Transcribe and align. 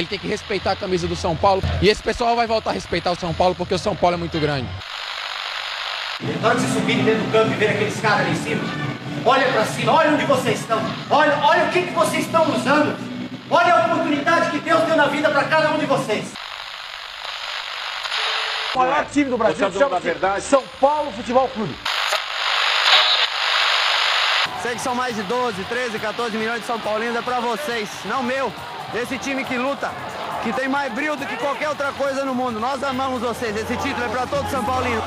Ele 0.00 0.06
tem 0.06 0.18
que 0.18 0.26
respeitar 0.26 0.72
a 0.72 0.76
camisa 0.76 1.06
do 1.06 1.14
São 1.14 1.36
Paulo. 1.36 1.62
E 1.82 1.88
esse 1.90 2.02
pessoal 2.02 2.34
vai 2.34 2.46
voltar 2.46 2.70
a 2.70 2.72
respeitar 2.72 3.10
o 3.10 3.16
São 3.16 3.34
Paulo 3.34 3.54
porque 3.54 3.74
o 3.74 3.78
São 3.78 3.94
Paulo 3.94 4.14
é 4.14 4.18
muito 4.18 4.40
grande. 4.40 4.66
Na 6.40 6.48
hora 6.48 6.58
de 6.58 6.62
vocês 6.62 6.72
subirem 6.72 7.04
dentro 7.04 7.22
do 7.22 7.32
campo 7.32 7.52
e 7.52 7.56
ver 7.56 7.68
aqueles 7.68 8.00
caras 8.00 8.20
ali 8.20 8.30
em 8.30 8.42
cima, 8.42 8.64
olha 9.26 9.46
pra 9.52 9.64
cima, 9.66 9.92
olha 9.92 10.12
onde 10.12 10.24
vocês 10.24 10.60
estão. 10.60 10.80
Olha, 11.10 11.38
olha 11.42 11.64
o 11.64 11.68
que, 11.70 11.82
que 11.82 11.92
vocês 11.92 12.24
estão 12.24 12.50
usando. 12.50 12.96
Olha 13.50 13.74
a 13.74 13.86
oportunidade 13.86 14.50
que 14.50 14.58
Deus 14.60 14.82
deu 14.84 14.96
na 14.96 15.06
vida 15.06 15.28
para 15.28 15.44
cada 15.44 15.70
um 15.70 15.78
de 15.78 15.84
vocês. 15.84 16.32
O 18.74 18.78
maior 18.78 19.04
time 19.04 19.28
do 19.28 19.36
Brasil 19.36 19.70
Você 19.70 19.76
é 19.76 19.80
chama 19.80 20.00
verdade. 20.00 20.42
São 20.44 20.62
Paulo 20.80 21.12
Futebol 21.12 21.46
Clube. 21.48 21.74
Sei 24.62 24.74
que 24.74 24.80
são 24.80 24.94
mais 24.94 25.14
de 25.14 25.22
12, 25.24 25.62
13, 25.64 25.98
14 25.98 26.36
milhões 26.38 26.60
de 26.60 26.66
São 26.66 26.78
Paulinos, 26.80 27.16
é 27.16 27.22
pra 27.22 27.40
vocês, 27.40 27.90
não 28.06 28.22
meu. 28.22 28.50
Esse 28.92 29.16
time 29.18 29.44
que 29.44 29.56
luta, 29.56 29.88
que 30.42 30.52
tem 30.52 30.68
mais 30.68 30.92
brilho 30.92 31.14
do 31.16 31.24
que 31.24 31.36
qualquer 31.36 31.68
outra 31.68 31.92
coisa 31.92 32.24
no 32.24 32.34
mundo. 32.34 32.58
Nós 32.58 32.82
amamos 32.82 33.22
vocês, 33.22 33.56
esse 33.56 33.76
título 33.76 34.04
é 34.04 34.08
pra 34.08 34.26
todo 34.26 34.50
São 34.50 34.64
Paulino. 34.64 35.00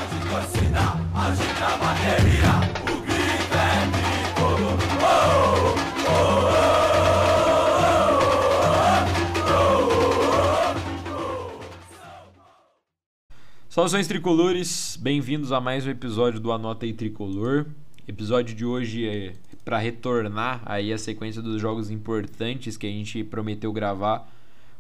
Saudações 13.68 14.08
tricolores, 14.08 14.98
bem-vindos 15.02 15.52
a 15.52 15.60
mais 15.60 15.86
um 15.86 15.90
episódio 15.90 16.40
do 16.40 16.54
Anota 16.54 16.86
aí 16.86 16.94
Tricolor. 16.94 17.66
Episódio 18.08 18.56
de 18.56 18.64
hoje 18.64 19.10
é 19.10 19.34
para 19.64 19.78
retornar 19.78 20.62
aí 20.66 20.92
a 20.92 20.98
sequência 20.98 21.42
dos 21.42 21.62
jogos 21.62 21.90
importantes 21.90 22.78
que 22.78 22.88
a 22.88 22.90
gente 22.90 23.24
prometeu 23.24 23.72
gravar 23.72 24.30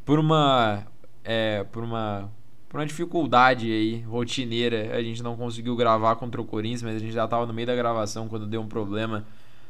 por 0.05 0.19
uma 0.19 0.83
é, 1.23 1.63
por 1.71 1.83
uma 1.83 2.29
por 2.67 2.79
uma 2.79 2.85
dificuldade 2.87 3.71
aí 3.71 4.01
rotineira, 4.01 4.97
a 4.97 5.03
gente 5.03 5.21
não 5.21 5.37
conseguiu 5.37 5.75
gravar 5.75 6.15
contra 6.15 6.41
o 6.41 6.43
Corinthians, 6.43 6.81
mas 6.81 6.95
a 6.95 6.99
gente 6.99 7.13
já 7.13 7.25
estava 7.25 7.45
no 7.45 7.53
meio 7.53 7.67
da 7.67 7.75
gravação 7.75 8.27
quando 8.27 8.47
deu 8.47 8.61
um 8.61 8.67
problema 8.67 9.23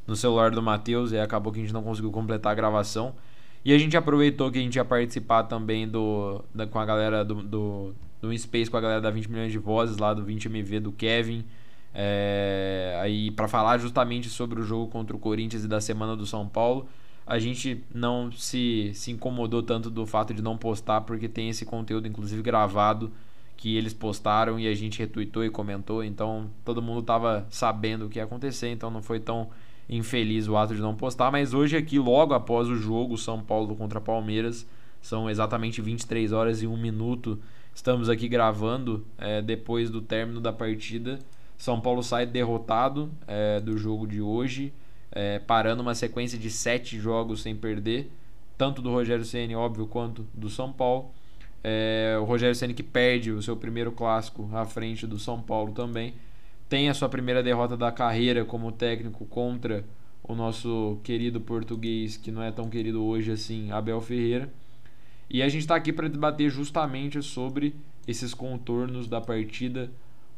no 0.08 0.16
celular 0.16 0.52
do 0.52 0.62
Matheus 0.62 1.12
e 1.12 1.20
acabou 1.20 1.52
que 1.52 1.60
a 1.60 1.62
gente 1.62 1.74
não 1.74 1.84
conseguiu 1.84 2.12
completar 2.12 2.54
a 2.54 2.56
gravação. 2.56 3.14
E 3.66 3.74
a 3.74 3.78
gente 3.78 3.96
aproveitou 3.98 4.50
que 4.50 4.58
a 4.58 4.62
gente 4.62 4.76
ia 4.76 4.86
participar 4.86 5.44
também 5.44 5.86
do, 5.86 6.44
da, 6.56 6.66
com 6.66 6.80
a 6.80 6.86
galera 6.86 7.26
do, 7.26 7.44
do, 7.44 7.94
do 8.22 8.38
Space, 8.38 8.72
com 8.72 8.78
a 8.78 8.82
galera 8.82 9.02
da 9.02 9.10
20 9.10 9.30
milhões 9.30 9.52
de 9.52 9.58
vozes 9.58 9.98
lá 9.98 10.14
do 10.14 10.26
20MV 10.26 10.80
do 10.80 10.92
Kevin. 10.94 11.44
É, 11.94 12.98
aí 13.02 13.30
para 13.30 13.48
falar 13.48 13.78
justamente 13.78 14.28
sobre 14.30 14.60
o 14.60 14.64
jogo 14.64 14.88
contra 14.88 15.16
o 15.16 15.20
Corinthians 15.20 15.64
e 15.64 15.68
da 15.68 15.80
semana 15.80 16.16
do 16.16 16.26
São 16.26 16.48
Paulo. 16.48 16.88
A 17.26 17.40
gente 17.40 17.84
não 17.94 18.32
se, 18.32 18.92
se 18.94 19.12
incomodou 19.12 19.64
tanto 19.64 19.90
do 19.90 20.06
fato 20.06 20.34
de 20.34 20.42
não 20.42 20.58
postar, 20.58 21.02
porque 21.02 21.30
tem 21.30 21.50
esse 21.50 21.66
conteúdo, 21.66 22.08
inclusive 22.08 22.42
gravado, 22.42 23.12
que 23.56 23.78
eles 23.78 23.94
postaram 23.94 24.60
e 24.60 24.68
a 24.68 24.74
gente 24.74 25.00
retweetou 25.00 25.46
e 25.46 25.50
comentou. 25.50 26.04
Então 26.04 26.50
todo 26.66 26.82
mundo 26.82 27.00
estava 27.00 27.46
sabendo 27.50 28.06
o 28.06 28.10
que 28.10 28.20
ia 28.20 28.26
acontecer, 28.26 28.70
então 28.70 28.92
não 28.92 29.02
foi 29.02 29.20
tão 29.20 29.50
infeliz 29.90 30.48
o 30.48 30.58
ato 30.58 30.76
de 30.76 30.82
não 30.82 30.96
postar. 30.96 31.32
Mas 31.32 31.54
hoje, 31.54 31.78
aqui, 31.78 32.00
logo 32.00 32.34
após 32.34 32.68
o 32.68 32.76
jogo 32.76 33.18
São 33.18 33.42
Paulo 33.42 33.76
contra 33.76 34.02
Palmeiras, 34.02 34.68
são 35.02 35.30
exatamente 35.30 35.82
23 35.82 36.32
horas 36.32 36.62
e 36.62 36.68
1 36.68 36.78
minuto. 36.78 37.40
Estamos 37.74 38.10
aqui 38.10 38.28
gravando 38.28 39.06
é, 39.18 39.42
depois 39.42 39.90
do 39.90 40.02
término 40.02 40.40
da 40.40 40.54
partida. 40.54 41.20
São 41.64 41.80
Paulo 41.80 42.04
sai 42.04 42.26
derrotado 42.26 43.10
é, 43.26 43.58
do 43.62 43.78
jogo 43.78 44.06
de 44.06 44.22
hoje, 44.22 44.74
é, 45.10 45.40
parando 45.40 45.82
uma 45.82 45.96
sequência 45.96 46.38
de 46.38 46.52
sete 46.52 47.00
jogos 47.00 47.42
sem 47.42 47.56
perder, 47.56 48.12
tanto 48.58 48.82
do 48.82 48.92
Rogério 48.92 49.24
Ceni, 49.24 49.56
óbvio, 49.56 49.88
quanto 49.88 50.28
do 50.34 50.50
São 50.50 50.74
Paulo. 50.74 51.12
É, 51.64 52.18
o 52.20 52.26
Rogério 52.26 52.54
Ceni 52.54 52.74
que 52.74 52.84
perde 52.84 53.32
o 53.32 53.42
seu 53.42 53.56
primeiro 53.56 53.94
clássico 53.94 54.50
à 54.52 54.66
frente 54.66 55.08
do 55.08 55.18
São 55.18 55.42
Paulo 55.42 55.72
também, 55.72 56.16
tem 56.68 56.90
a 56.90 56.94
sua 56.94 57.08
primeira 57.08 57.42
derrota 57.42 57.78
da 57.78 57.94
carreira 57.94 58.44
como 58.44 58.70
técnico 58.70 59.26
contra 59.28 59.86
o 60.22 60.36
nosso 60.36 61.00
querido 61.02 61.40
português, 61.40 62.18
que 62.18 62.30
não 62.30 62.44
é 62.44 62.52
tão 62.52 62.70
querido 62.70 63.02
hoje 63.02 63.32
assim, 63.32 63.72
Abel 63.72 64.02
Ferreira. 64.02 64.52
E 65.30 65.42
a 65.42 65.48
gente 65.48 65.62
está 65.62 65.78
aqui 65.78 65.94
para 65.94 66.10
debater 66.10 66.50
justamente 66.50 67.22
sobre 67.22 67.74
esses 68.06 68.34
contornos 68.34 69.08
da 69.08 69.22
partida 69.22 69.90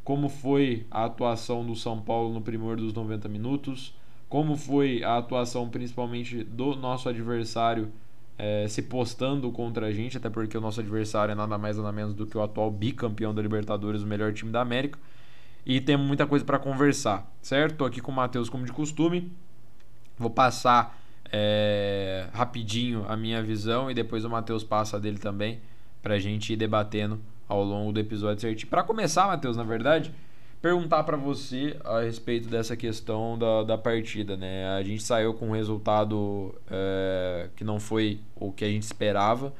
como 0.06 0.30
foi 0.30 0.86
a 0.92 1.06
atuação 1.06 1.66
do 1.66 1.76
São 1.76 2.00
Paulo 2.00 2.32
no 2.32 2.40
primor 2.40 2.78
dos 2.78 2.94
90 2.94 3.28
minutos, 3.28 3.92
como 4.30 4.56
foi 4.56 5.04
a 5.04 5.18
atuação 5.18 5.68
principalmente 5.68 6.44
do 6.44 6.76
nosso 6.76 7.10
adversário 7.10 7.92
é, 8.38 8.68
se 8.68 8.84
postando 8.84 9.52
contra 9.52 9.88
a 9.88 9.92
gente, 9.92 10.16
até 10.16 10.30
porque 10.30 10.56
o 10.56 10.62
nosso 10.62 10.80
adversário 10.80 11.32
é 11.32 11.36
nada 11.36 11.58
mais 11.58 11.78
nada 11.78 11.92
menos 11.92 12.14
do 12.14 12.28
que 12.28 12.38
o 12.38 12.44
atual 12.44 12.70
bicampeão 12.70 13.34
da 13.34 13.42
Libertadores, 13.42 14.04
o 14.04 14.08
melhor 14.08 14.32
time 14.32 14.52
da 14.52 14.62
América. 14.62 15.00
E 15.66 15.82
temos 15.82 16.06
muita 16.06 16.28
coisa 16.28 16.46
para 16.46 16.60
conversar, 16.60 17.28
certo? 17.42 17.78
Tô 17.78 17.86
aqui 17.86 18.00
com 18.00 18.12
o 18.12 18.16
Matheus, 18.16 18.48
como 18.48 18.64
de 18.64 18.72
costume. 18.72 19.32
Vou 20.20 20.30
passar 20.30 21.02
é, 21.32 22.28
rapidinho 22.32 23.06
a 23.08 23.18
minha 23.18 23.42
visão 23.42 23.90
e 23.90 23.96
depois 23.96 24.24
o 24.24 24.30
Matheus 24.30 24.64
passa 24.64 25.00
dele 25.00 25.18
também, 25.18 25.60
para 26.04 26.14
a 26.14 26.20
gente 26.20 26.54
ir 26.54 26.58
debatendo 26.58 27.20
ao 27.48 27.64
longo 27.64 27.92
do 27.92 28.00
episódio 28.00 28.42
certinho. 28.42 28.70
Para 28.70 28.84
começar, 28.84 29.28
Matheus, 29.28 29.56
na 29.56 29.64
verdade, 29.64 30.14
perguntar 30.62 31.04
para 31.04 31.16
você 31.16 31.78
a 31.84 32.02
respeito 32.02 32.50
dessa 32.50 32.76
questão 32.76 33.38
da, 33.38 33.64
da 33.64 33.78
partida, 33.78 34.36
né? 34.36 34.68
A 34.70 34.82
gente 34.82 35.04
saiu 35.04 35.34
com 35.34 35.50
um 35.50 35.52
resultado 35.52 36.56
é, 36.70 37.50
que 37.56 37.64
não 37.64 37.80
foi 37.80 38.20
o 38.36 38.52
que 38.52 38.66
a 38.66 38.68
gente 38.68 38.84
esperava, 38.84 39.54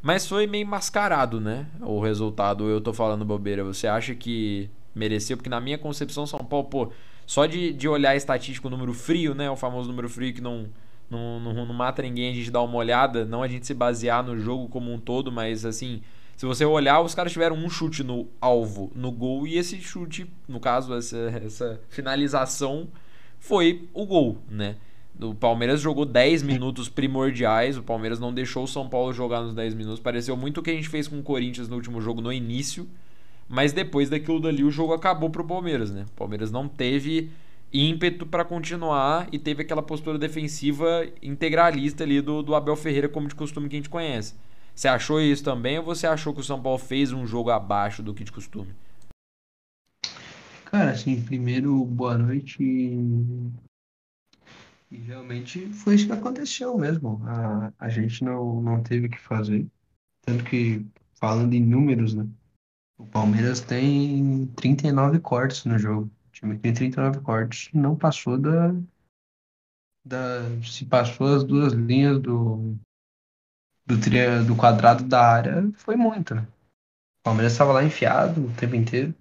mas 0.00 0.26
foi 0.26 0.46
meio 0.46 0.66
mascarado, 0.66 1.40
né? 1.40 1.66
O 1.80 2.00
resultado, 2.00 2.68
eu 2.68 2.80
tô 2.80 2.92
falando 2.92 3.24
bobeira. 3.24 3.64
Você 3.64 3.86
acha 3.86 4.14
que 4.14 4.70
mereceu? 4.94 5.36
Porque 5.36 5.50
na 5.50 5.60
minha 5.60 5.76
concepção, 5.76 6.26
São 6.26 6.40
Paulo, 6.40 6.68
pô, 6.68 6.92
só 7.26 7.44
de, 7.44 7.72
de 7.72 7.88
olhar 7.88 8.10
a 8.10 8.16
estatística, 8.16 8.66
o 8.66 8.70
número 8.70 8.94
frio, 8.94 9.34
né? 9.34 9.50
O 9.50 9.56
famoso 9.56 9.88
número 9.88 10.08
frio 10.08 10.32
que 10.32 10.40
não, 10.40 10.66
não, 11.10 11.40
não, 11.40 11.66
não 11.66 11.74
mata 11.74 12.00
ninguém, 12.00 12.30
a 12.30 12.34
gente 12.34 12.50
dá 12.50 12.62
uma 12.62 12.76
olhada, 12.76 13.24
não 13.24 13.42
a 13.42 13.48
gente 13.48 13.66
se 13.66 13.74
basear 13.74 14.22
no 14.22 14.38
jogo 14.38 14.68
como 14.68 14.92
um 14.92 14.98
todo, 14.98 15.30
mas 15.30 15.66
assim 15.66 16.00
se 16.36 16.44
você 16.44 16.64
olhar, 16.66 17.00
os 17.00 17.14
caras 17.14 17.32
tiveram 17.32 17.56
um 17.56 17.70
chute 17.70 18.04
no 18.04 18.28
alvo, 18.40 18.92
no 18.94 19.10
gol, 19.10 19.46
e 19.46 19.56
esse 19.56 19.80
chute, 19.80 20.30
no 20.46 20.60
caso, 20.60 20.92
essa, 20.94 21.16
essa 21.42 21.80
finalização, 21.88 22.88
foi 23.38 23.88
o 23.94 24.04
gol, 24.04 24.38
né? 24.50 24.76
O 25.18 25.34
Palmeiras 25.34 25.80
jogou 25.80 26.04
10 26.04 26.42
minutos 26.42 26.90
primordiais, 26.90 27.78
o 27.78 27.82
Palmeiras 27.82 28.20
não 28.20 28.34
deixou 28.34 28.64
o 28.64 28.68
São 28.68 28.86
Paulo 28.86 29.14
jogar 29.14 29.40
nos 29.40 29.54
10 29.54 29.72
minutos. 29.72 29.98
Pareceu 29.98 30.36
muito 30.36 30.60
o 30.60 30.62
que 30.62 30.70
a 30.70 30.74
gente 30.74 30.90
fez 30.90 31.08
com 31.08 31.18
o 31.18 31.22
Corinthians 31.22 31.68
no 31.68 31.76
último 31.76 32.02
jogo 32.02 32.20
no 32.20 32.30
início, 32.30 32.86
mas 33.48 33.72
depois 33.72 34.10
daquilo 34.10 34.38
dali 34.38 34.62
o 34.62 34.70
jogo 34.70 34.92
acabou 34.92 35.30
pro 35.30 35.42
Palmeiras, 35.42 35.90
né? 35.90 36.04
O 36.06 36.12
Palmeiras 36.16 36.50
não 36.50 36.68
teve 36.68 37.30
ímpeto 37.72 38.26
para 38.26 38.44
continuar 38.44 39.26
e 39.32 39.38
teve 39.38 39.62
aquela 39.62 39.82
postura 39.82 40.18
defensiva 40.18 41.06
integralista 41.22 42.04
ali 42.04 42.20
do, 42.20 42.42
do 42.42 42.54
Abel 42.54 42.76
Ferreira, 42.76 43.08
como 43.08 43.26
de 43.26 43.34
costume 43.34 43.70
que 43.70 43.76
a 43.76 43.78
gente 43.78 43.88
conhece. 43.88 44.34
Você 44.76 44.88
achou 44.88 45.18
isso 45.18 45.42
também 45.42 45.78
ou 45.78 45.84
você 45.84 46.06
achou 46.06 46.34
que 46.34 46.40
o 46.40 46.44
São 46.44 46.62
Paulo 46.62 46.78
fez 46.78 47.10
um 47.10 47.26
jogo 47.26 47.48
abaixo 47.48 48.02
do 48.02 48.12
que 48.12 48.22
de 48.22 48.30
costume? 48.30 48.74
Cara, 50.66 50.90
assim, 50.90 51.22
primeiro, 51.22 51.82
boa 51.86 52.18
noite. 52.18 52.62
E, 52.62 53.50
realmente 54.98 55.66
foi 55.72 55.94
isso 55.94 56.06
que 56.06 56.12
aconteceu 56.12 56.76
mesmo. 56.76 57.22
A, 57.24 57.72
a 57.78 57.88
gente 57.88 58.22
não, 58.22 58.60
não 58.60 58.82
teve 58.82 59.06
o 59.06 59.10
que 59.10 59.18
fazer. 59.18 59.66
Tanto 60.20 60.44
que, 60.44 60.84
falando 61.14 61.54
em 61.54 61.64
números, 61.64 62.12
né? 62.12 62.28
O 62.98 63.06
Palmeiras 63.06 63.62
tem 63.62 64.46
39 64.56 65.20
cortes 65.20 65.64
no 65.64 65.78
jogo. 65.78 66.10
O 66.28 66.32
time 66.32 66.58
tem 66.58 66.74
39 66.74 67.20
cortes. 67.20 67.70
Não 67.72 67.96
passou 67.96 68.36
da, 68.36 68.74
da. 70.04 70.42
Se 70.62 70.84
passou 70.84 71.34
as 71.34 71.44
duas 71.44 71.72
linhas 71.72 72.20
do, 72.20 72.76
do, 73.86 74.00
tri... 74.00 74.42
do 74.44 74.56
quadrado 74.56 75.04
da 75.04 75.22
área 75.22 75.70
foi 75.76 75.96
muito, 75.96 76.34
né? 76.34 76.42
O 77.20 77.22
Palmeiras 77.24 77.52
estava 77.52 77.72
lá 77.72 77.84
enfiado 77.84 78.44
o 78.44 78.52
tempo 78.54 78.74
inteiro. 78.74 79.14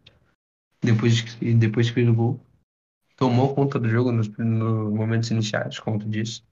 Depois 0.82 1.22
que, 1.22 1.54
depois 1.54 1.88
que 1.88 1.94
fez 1.94 2.10
o 2.10 2.14
gol. 2.14 2.40
Tomou 3.16 3.56
conta 3.56 3.80
do 3.80 3.88
jogo 3.88 4.12
nos, 4.12 4.28
nos 4.28 4.94
momentos 4.94 5.32
iniciais, 5.32 5.80
como 5.80 6.00
tu 6.00 6.10
disse. 6.10 6.44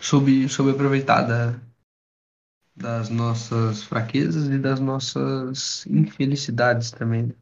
Soube, 0.00 0.48
soube 0.48 0.72
aproveitar 0.72 1.22
da, 1.22 1.58
das 2.76 3.08
nossas 3.08 3.82
fraquezas 3.82 4.48
e 4.48 4.58
das 4.58 4.78
nossas 4.78 5.86
infelicidades 5.86 6.90
também. 6.90 7.28
Né? 7.28 7.34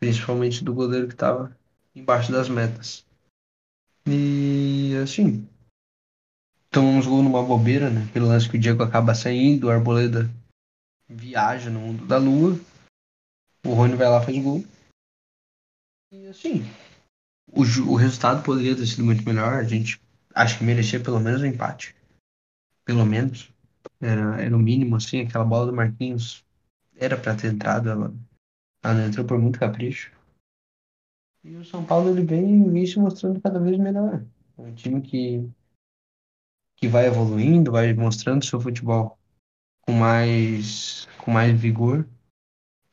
Principalmente 0.00 0.64
do 0.64 0.74
goleiro 0.74 1.06
que 1.06 1.14
estava 1.14 1.56
embaixo 1.94 2.32
das 2.32 2.48
metas. 2.48 3.06
E 4.06 4.94
assim, 5.02 5.48
tomamos 6.74 7.06
gol 7.06 7.22
numa 7.22 7.42
bobeira, 7.42 7.88
né? 7.88 8.08
Pelo 8.12 8.26
lance 8.26 8.48
que 8.48 8.56
o 8.56 8.60
Diego 8.60 8.82
acaba 8.82 9.14
saindo, 9.14 9.68
o 9.68 9.70
Arboleda 9.70 10.28
viaja 11.08 11.70
no 11.70 11.80
mundo 11.80 12.04
da 12.04 12.18
lua, 12.18 12.58
o 13.64 13.72
Rony 13.72 13.94
vai 13.94 14.08
lá 14.08 14.20
faz 14.20 14.36
gol. 14.42 14.64
E 16.10 16.26
assim, 16.26 16.64
o, 17.46 17.62
o 17.62 17.94
resultado 17.94 18.42
poderia 18.42 18.74
ter 18.74 18.86
sido 18.86 19.04
muito 19.04 19.24
melhor. 19.24 19.54
A 19.54 19.64
gente 19.64 20.00
acho 20.34 20.58
que 20.58 20.64
merecia 20.64 21.00
pelo 21.00 21.20
menos 21.20 21.40
um 21.40 21.46
empate. 21.46 21.94
Pelo 22.84 23.06
menos. 23.06 23.50
Era, 24.00 24.42
era 24.42 24.56
o 24.56 24.58
mínimo, 24.58 24.96
assim, 24.96 25.20
aquela 25.20 25.44
bola 25.44 25.66
do 25.66 25.72
Marquinhos 25.72 26.44
era 26.96 27.16
pra 27.16 27.34
ter 27.34 27.52
entrado, 27.52 27.88
ela, 27.88 28.14
ela 28.82 28.94
não 28.94 29.06
entrou 29.06 29.26
por 29.26 29.38
muito 29.38 29.58
capricho. 29.58 30.12
E 31.42 31.56
o 31.56 31.64
São 31.64 31.84
Paulo 31.84 32.10
ele 32.10 32.24
vem, 32.24 32.70
vem 32.70 32.86
se 32.86 32.98
mostrando 32.98 33.40
cada 33.40 33.58
vez 33.58 33.78
melhor. 33.78 34.24
É 34.56 34.62
um 34.62 34.74
time 34.74 35.02
que, 35.02 35.48
que 36.76 36.88
vai 36.88 37.06
evoluindo, 37.06 37.72
vai 37.72 37.92
mostrando 37.94 38.44
seu 38.44 38.60
futebol 38.60 39.18
com 39.82 39.92
mais, 39.92 41.08
com 41.18 41.30
mais 41.30 41.58
vigor. 41.58 42.06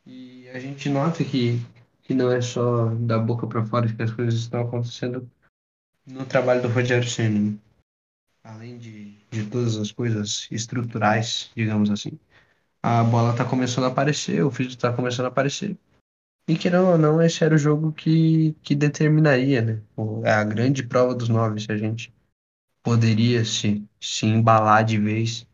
E 0.05 0.49
a 0.49 0.59
gente 0.59 0.89
nota 0.89 1.23
que, 1.23 1.59
que 2.03 2.13
não 2.13 2.31
é 2.31 2.41
só 2.41 2.93
da 2.95 3.17
boca 3.17 3.47
para 3.47 3.65
fora 3.65 3.91
que 3.91 4.01
as 4.01 4.11
coisas 4.11 4.35
estão 4.35 4.61
acontecendo 4.61 5.29
no 6.05 6.25
trabalho 6.25 6.61
do 6.61 6.67
Rogério 6.67 7.07
Ceni. 7.07 7.59
Além 8.43 8.77
de, 8.77 9.15
de 9.29 9.45
todas 9.45 9.77
as 9.77 9.91
coisas 9.91 10.47
estruturais, 10.51 11.51
digamos 11.55 11.91
assim, 11.91 12.19
a 12.81 13.03
bola 13.03 13.31
está 13.31 13.45
começando 13.45 13.85
a 13.85 13.87
aparecer, 13.87 14.43
o 14.43 14.49
físico 14.49 14.75
está 14.75 14.91
começando 14.91 15.25
a 15.25 15.29
aparecer. 15.29 15.77
E 16.47 16.57
querendo 16.57 16.87
ou 16.87 16.97
não, 16.97 17.21
esse 17.21 17.43
era 17.43 17.53
o 17.53 17.57
jogo 17.57 17.93
que, 17.93 18.55
que 18.63 18.73
determinaria, 18.75 19.61
né? 19.61 19.81
A 20.25 20.43
grande 20.43 20.83
prova 20.83 21.13
dos 21.13 21.29
nove, 21.29 21.61
se 21.61 21.71
a 21.71 21.77
gente 21.77 22.11
poderia 22.83 23.45
se, 23.45 23.87
se 23.99 24.25
embalar 24.25 24.83
de 24.83 24.97
vez 24.97 25.47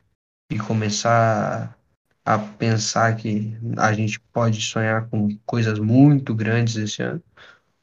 e 0.49 0.57
começar 0.57 1.77
a 2.25 2.37
pensar 2.39 3.15
que 3.15 3.57
a 3.77 3.93
gente 3.93 4.19
pode 4.19 4.61
sonhar 4.61 5.09
com 5.09 5.37
coisas 5.45 5.79
muito 5.79 6.35
grandes 6.35 6.75
esse 6.75 7.01
ano, 7.01 7.23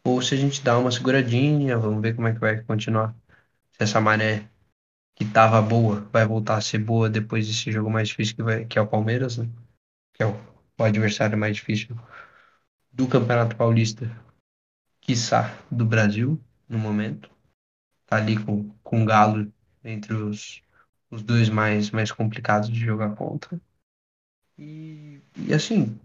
ou 0.05 0.21
se 0.21 0.35
a 0.35 0.37
gente 0.37 0.63
dá 0.63 0.79
uma 0.79 0.91
seguradinha, 0.91 1.79
vamos 1.79 2.03
ver 2.03 2.15
como 2.15 2.29
é 2.29 2.35
que 2.35 2.41
vai 2.41 2.63
continuar. 2.63 3.15
Se 3.73 3.83
essa 3.85 4.01
maré 4.01 4.49
que 5.15 5.25
tava 5.25 5.63
boa 5.63 6.01
vai 6.13 6.27
voltar 6.27 6.57
a 6.57 6.61
ser 6.61 6.79
boa 6.79 7.09
depois 7.09 7.47
desse 7.47 7.73
jogo 7.73 7.91
mais 7.91 8.09
difícil 8.09 8.37
que, 8.37 8.43
vai, 8.43 8.65
que 8.67 8.79
é 8.79 8.83
o 8.83 8.87
Palmeiras, 8.87 9.39
né? 9.39 9.49
Que 10.13 10.23
é 10.23 10.27
o, 10.27 10.37
o 10.79 10.85
adversário 10.85 11.39
mais 11.39 11.57
difícil 11.57 11.97
do 12.93 13.09
Campeonato 13.09 13.57
Paulista, 13.57 14.11
quiçá 15.01 15.59
do 15.71 15.85
Brasil, 15.85 16.41
no 16.69 16.79
momento. 16.79 17.34
Tá 18.07 18.17
ali 18.17 18.43
com, 18.43 18.71
com 18.83 19.03
o 19.03 19.07
Galo 19.07 19.53
entre 19.83 20.15
os, 20.15 20.63
os 21.11 21.23
dois 21.23 21.49
mais, 21.49 21.91
mais 21.91 22.13
complicados 22.13 22.69
de 22.69 22.79
jogar 22.79 23.15
contra. 23.15 23.61
E, 24.59 25.21
e 25.37 25.53
assim, 25.53 25.99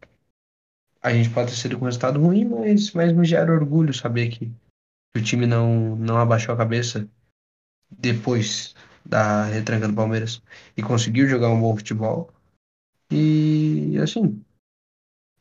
a 1.01 1.13
gente 1.13 1.29
pode 1.29 1.51
ter 1.51 1.57
sido 1.57 1.77
com 1.77 1.83
um 1.83 1.85
resultado 1.85 2.19
ruim, 2.19 2.45
mas, 2.45 2.91
mas 2.91 3.13
me 3.13 3.25
gera 3.25 3.53
orgulho 3.53 3.93
saber 3.93 4.29
que, 4.29 4.47
que 5.13 5.19
o 5.19 5.23
time 5.23 5.45
não, 5.45 5.95
não 5.95 6.17
abaixou 6.17 6.53
a 6.53 6.57
cabeça 6.57 7.07
depois 7.89 8.75
da 9.05 9.45
retranca 9.45 9.87
do 9.87 9.93
Palmeiras 9.93 10.41
e 10.75 10.83
conseguiu 10.83 11.27
jogar 11.27 11.49
um 11.49 11.59
bom 11.59 11.75
futebol. 11.75 12.31
E 13.11 13.97
assim, 14.01 14.43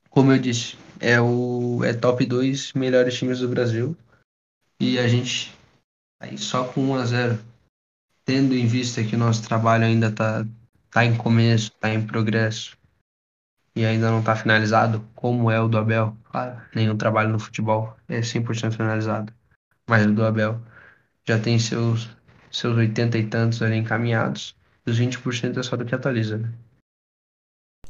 como 0.08 0.32
eu 0.32 0.38
disse, 0.38 0.76
é 1.00 1.20
o 1.20 1.84
é 1.84 1.92
top 1.92 2.24
2 2.24 2.72
melhores 2.72 3.14
times 3.14 3.40
do 3.40 3.48
Brasil. 3.48 3.96
E 4.80 4.98
a 4.98 5.06
gente 5.08 5.52
aí 6.20 6.36
só 6.36 6.64
com 6.64 6.80
1 6.80 6.94
a 6.94 7.04
0, 7.04 7.38
tendo 8.24 8.54
em 8.54 8.66
vista 8.66 9.02
que 9.02 9.16
o 9.16 9.18
nosso 9.18 9.46
trabalho 9.46 9.84
ainda 9.84 10.10
tá 10.10 10.44
tá 10.90 11.04
em 11.04 11.16
começo, 11.16 11.70
tá 11.72 11.92
em 11.92 12.06
progresso 12.06 12.76
e 13.76 13.84
ainda 13.84 14.10
não 14.10 14.22
tá 14.22 14.34
finalizado, 14.34 15.06
como 15.14 15.50
é 15.50 15.60
o 15.60 15.68
do 15.68 15.78
Abel. 15.78 16.16
Claro, 16.24 16.60
nenhum 16.74 16.96
trabalho 16.96 17.30
no 17.30 17.38
futebol 17.38 17.96
é 18.08 18.20
100% 18.20 18.72
finalizado, 18.72 19.32
mas 19.86 20.06
o 20.06 20.12
do 20.12 20.24
Abel 20.24 20.60
já 21.26 21.38
tem 21.38 21.58
seus 21.58 22.08
seus 22.50 22.76
80 22.76 23.18
e 23.18 23.26
tantos 23.26 23.62
ali 23.62 23.76
encaminhados. 23.76 24.56
Os 24.86 24.98
20% 24.98 25.58
é 25.58 25.62
só 25.62 25.76
do 25.76 25.84
que 25.84 25.94
atualiza, 25.94 26.38
né? 26.38 26.52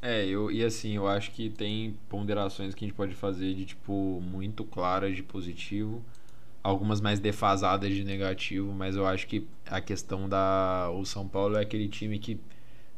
É, 0.01 0.27
eu, 0.27 0.51
e 0.51 0.65
assim, 0.65 0.97
eu 0.97 1.09
acho 1.09 1.31
que 1.33 1.51
tem 1.51 1.99
ponderações 2.09 2.75
que 2.75 2.85
a 2.85 2.89
gente 2.89 2.97
pode 2.97 3.15
fazer 3.15 3.55
de 3.55 3.65
tipo 3.65 4.21
muito 4.21 4.65
claras 4.65 5.17
de 5.17 5.23
positivo, 5.23 6.05
algumas 6.69 7.01
mais 7.01 7.19
defasadas 7.19 7.95
de 7.95 8.05
negativo, 8.05 8.73
mas 8.73 8.97
eu 8.97 9.07
acho 9.07 9.27
que 9.27 9.47
a 9.67 9.81
questão 9.81 10.29
da 10.29 10.91
o 10.95 11.05
São 11.05 11.27
Paulo 11.27 11.57
é 11.57 11.63
aquele 11.63 11.89
time 11.89 12.19
que 12.19 12.39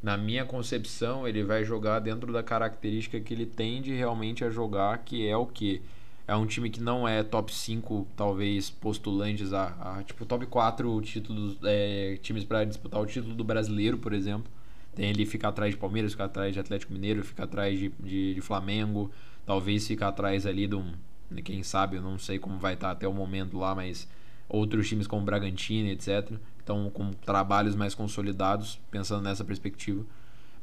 na 0.02 0.16
minha 0.16 0.44
concepção 0.44 1.28
ele 1.28 1.44
vai 1.44 1.64
jogar 1.64 2.00
dentro 2.00 2.32
da 2.32 2.42
característica 2.42 3.20
que 3.20 3.34
ele 3.34 3.46
tende 3.46 3.94
realmente 3.94 4.44
a 4.44 4.50
jogar, 4.50 4.98
que 4.98 5.26
é 5.26 5.36
o 5.36 5.46
que 5.46 5.82
é 6.26 6.34
um 6.36 6.46
time 6.46 6.70
que 6.70 6.80
não 6.80 7.08
é 7.08 7.22
top 7.22 7.52
5, 7.52 8.06
talvez 8.16 8.70
postulantes 8.70 9.52
a, 9.52 9.98
a 9.98 10.02
tipo 10.04 10.24
top 10.24 10.46
4 10.46 11.00
títulos, 11.02 11.58
é, 11.64 12.18
times 12.22 12.44
para 12.44 12.64
disputar 12.64 13.00
o 13.00 13.06
título 13.06 13.34
do 13.34 13.44
brasileiro, 13.44 13.98
por 13.98 14.12
exemplo. 14.12 14.50
Tem 14.94 15.10
ele 15.10 15.26
ficar 15.26 15.48
atrás 15.48 15.72
de 15.72 15.76
Palmeiras, 15.78 16.12
ficar 16.12 16.26
atrás 16.26 16.52
de 16.52 16.60
Atlético 16.60 16.92
Mineiro, 16.92 17.24
ficar 17.24 17.44
atrás 17.44 17.78
de, 17.78 17.88
de, 18.00 18.34
de 18.34 18.40
Flamengo, 18.40 19.10
talvez 19.46 19.86
ficar 19.86 20.08
atrás 20.08 20.46
ali 20.46 20.66
de 20.66 20.76
um. 20.76 20.92
Quem 21.44 21.62
sabe, 21.62 21.96
eu 21.96 22.02
não 22.02 22.18
sei 22.18 22.38
como 22.38 22.58
vai 22.58 22.74
estar 22.74 22.90
até 22.90 23.06
o 23.06 23.12
momento 23.12 23.56
lá, 23.58 23.74
mas 23.74 24.08
outros 24.48 24.88
times 24.88 25.06
como 25.06 25.24
Bragantino, 25.24 25.88
etc. 25.88 26.32
Estão 26.58 26.90
com 26.90 27.10
trabalhos 27.12 27.74
mais 27.74 27.94
consolidados, 27.94 28.80
pensando 28.90 29.22
nessa 29.22 29.44
perspectiva. 29.44 30.04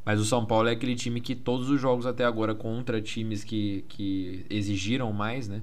Mas 0.03 0.19
o 0.19 0.25
São 0.25 0.45
Paulo 0.45 0.67
é 0.69 0.71
aquele 0.71 0.95
time 0.95 1.21
que 1.21 1.35
todos 1.35 1.69
os 1.69 1.79
jogos 1.79 2.05
até 2.05 2.23
agora 2.23 2.55
contra 2.55 3.01
times 3.01 3.43
que, 3.43 3.83
que 3.89 4.45
exigiram 4.49 5.11
mais, 5.11 5.47
né? 5.47 5.61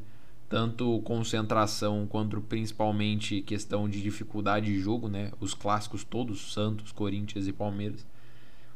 Tanto 0.49 1.01
concentração 1.03 2.07
quanto 2.07 2.41
principalmente 2.43 3.41
questão 3.41 3.89
de 3.89 4.03
dificuldade 4.03 4.67
de 4.67 4.79
jogo, 4.79 5.09
né? 5.09 5.33
Os 5.41 5.55
clássicos 5.55 6.05
todos, 6.05 6.53
Santos, 6.53 6.93
Corinthians 6.93 7.47
e 7.47 7.53
Palmeiras 7.53 8.07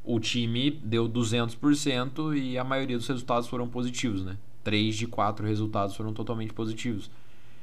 o 0.08 0.18
time 0.18 0.70
deu 0.70 1.06
200% 1.06 2.34
e 2.34 2.56
a 2.56 2.64
maioria 2.64 2.96
dos 2.96 3.06
resultados 3.06 3.46
foram 3.46 3.68
positivos, 3.68 4.24
né? 4.24 4.38
Três 4.68 4.96
de 4.96 5.06
quatro 5.06 5.46
resultados 5.46 5.96
foram 5.96 6.12
totalmente 6.12 6.52
positivos. 6.52 7.10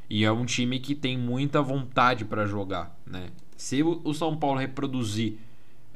E 0.09 0.25
é 0.25 0.31
um 0.31 0.43
time 0.43 0.79
que 0.79 0.95
tem 0.95 1.15
muita 1.15 1.61
vontade 1.61 2.25
para 2.25 2.47
jogar, 2.47 2.99
né? 3.05 3.27
Se 3.55 3.83
o 3.83 4.11
São 4.11 4.35
Paulo 4.35 4.59
reproduzir 4.59 5.37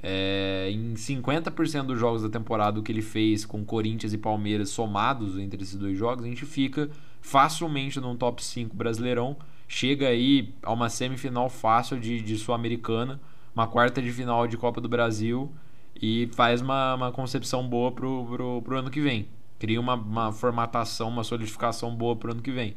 é, 0.04 0.70
em 0.72 0.94
50% 0.94 1.88
dos 1.88 2.00
jogos 2.00 2.22
da 2.22 2.30
temporada 2.30 2.80
o 2.80 2.84
que 2.84 2.92
ele 2.92 3.02
fez 3.02 3.44
com 3.44 3.66
Corinthians 3.66 4.14
e 4.14 4.20
Palmeiras 4.20 4.70
somados 4.70 5.36
entre 5.40 5.64
esses 5.64 5.76
dois 5.76 5.98
jogos, 5.98 6.26
a 6.26 6.28
gente 6.28 6.46
fica 6.46 6.92
facilmente 7.20 8.00
num 8.00 8.16
top 8.16 8.46
5 8.46 8.76
brasileirão. 8.76 9.36
Chega 9.68 10.10
aí 10.10 10.54
a 10.62 10.72
uma 10.72 10.90
semifinal 10.90 11.50
fácil 11.50 12.00
de, 12.00 12.22
de 12.22 12.38
Sul-Americana, 12.38 13.20
uma 13.56 13.66
quarta 13.66 14.00
de 14.00 14.12
final 14.12 14.46
de 14.46 14.58
Copa 14.58 14.80
do 14.80 14.88
Brasil 14.88 15.52
e 16.00 16.30
faz 16.34 16.62
uma, 16.62 16.94
uma 16.94 17.12
concepção 17.12 17.68
boa 17.68 17.92
pro, 17.92 18.26
pro, 18.26 18.62
pro 18.62 18.78
ano 18.78 18.92
que 18.92 19.02
vem. 19.02 19.28
Cria 19.60 19.80
uma, 19.80 19.96
uma 19.96 20.32
formatação, 20.32 21.10
uma 21.10 21.24
solidificação 21.24 21.94
boa 21.94 22.16
pro 22.16 22.32
ano 22.32 22.42
que 22.42 22.52
vem. 22.52 22.76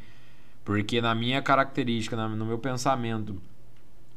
Porque 0.64 1.00
na 1.00 1.14
minha 1.14 1.40
característica, 1.40 2.16
no 2.28 2.44
meu 2.44 2.58
pensamento, 2.58 3.40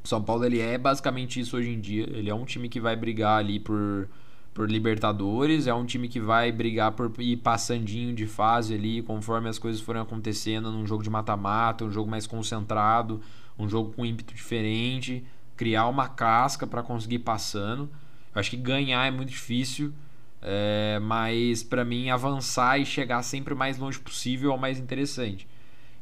São 0.04 0.22
Paulo 0.22 0.46
ele 0.46 0.60
é 0.60 0.78
basicamente 0.78 1.40
isso 1.40 1.56
hoje 1.56 1.70
em 1.70 1.80
dia. 1.80 2.04
Ele 2.04 2.30
é 2.30 2.36
um 2.36 2.46
time 2.46 2.68
que 2.68 2.80
vai 2.80 2.96
brigar 2.96 3.40
ali 3.40 3.60
por, 3.60 4.10
por 4.54 4.70
Libertadores, 4.70 5.68
é 5.68 5.74
um 5.74 5.86
time 5.86 6.08
que 6.08 6.20
vai 6.20 6.52
brigar 6.52 6.92
por 6.94 7.12
ir 7.20 7.38
passandinho 7.38 8.16
de 8.16 8.26
fase 8.26 8.74
ali, 8.74 9.02
conforme 9.02 9.50
as 9.50 9.60
coisas 9.60 9.82
forem 9.82 10.02
acontecendo 10.02 10.72
num 10.72 10.86
jogo 10.88 11.04
de 11.04 11.10
mata-mata, 11.10 11.84
um 11.84 11.92
jogo 11.92 12.10
mais 12.10 12.26
concentrado, 12.26 13.22
um 13.58 13.68
jogo 13.68 13.94
com 13.94 14.06
ímpeto 14.06 14.34
diferente, 14.34 15.24
criar 15.56 15.88
uma 15.88 16.08
casca 16.08 16.68
para 16.68 16.84
conseguir 16.84 17.16
ir 17.16 17.20
passando. 17.20 17.90
Eu 18.34 18.40
acho 18.40 18.50
que 18.50 18.58
ganhar 18.58 19.06
é 19.06 19.12
muito 19.12 19.30
difícil, 19.30 19.94
é, 20.42 21.00
mas 21.02 21.64
para 21.64 21.84
mim 21.84 22.10
avançar 22.10 22.80
e 22.80 22.86
chegar 22.86 23.22
sempre 23.24 23.56
mais 23.56 23.78
longe 23.78 24.00
possível 24.00 24.52
é 24.52 24.56
o 24.56 24.60
mais 24.60 24.80
interessante. 24.80 25.48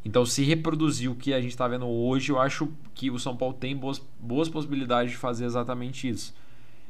Então, 0.05 0.25
se 0.25 0.43
reproduzir 0.43 1.09
o 1.09 1.15
que 1.15 1.33
a 1.33 1.39
gente 1.39 1.51
está 1.51 1.67
vendo 1.67 1.87
hoje, 1.87 2.31
eu 2.31 2.39
acho 2.39 2.69
que 2.93 3.09
o 3.09 3.17
São 3.17 3.37
Paulo 3.37 3.53
tem 3.53 3.75
boas, 3.75 4.01
boas 4.19 4.49
possibilidades 4.49 5.11
de 5.11 5.17
fazer 5.17 5.45
exatamente 5.45 6.09
isso. 6.09 6.35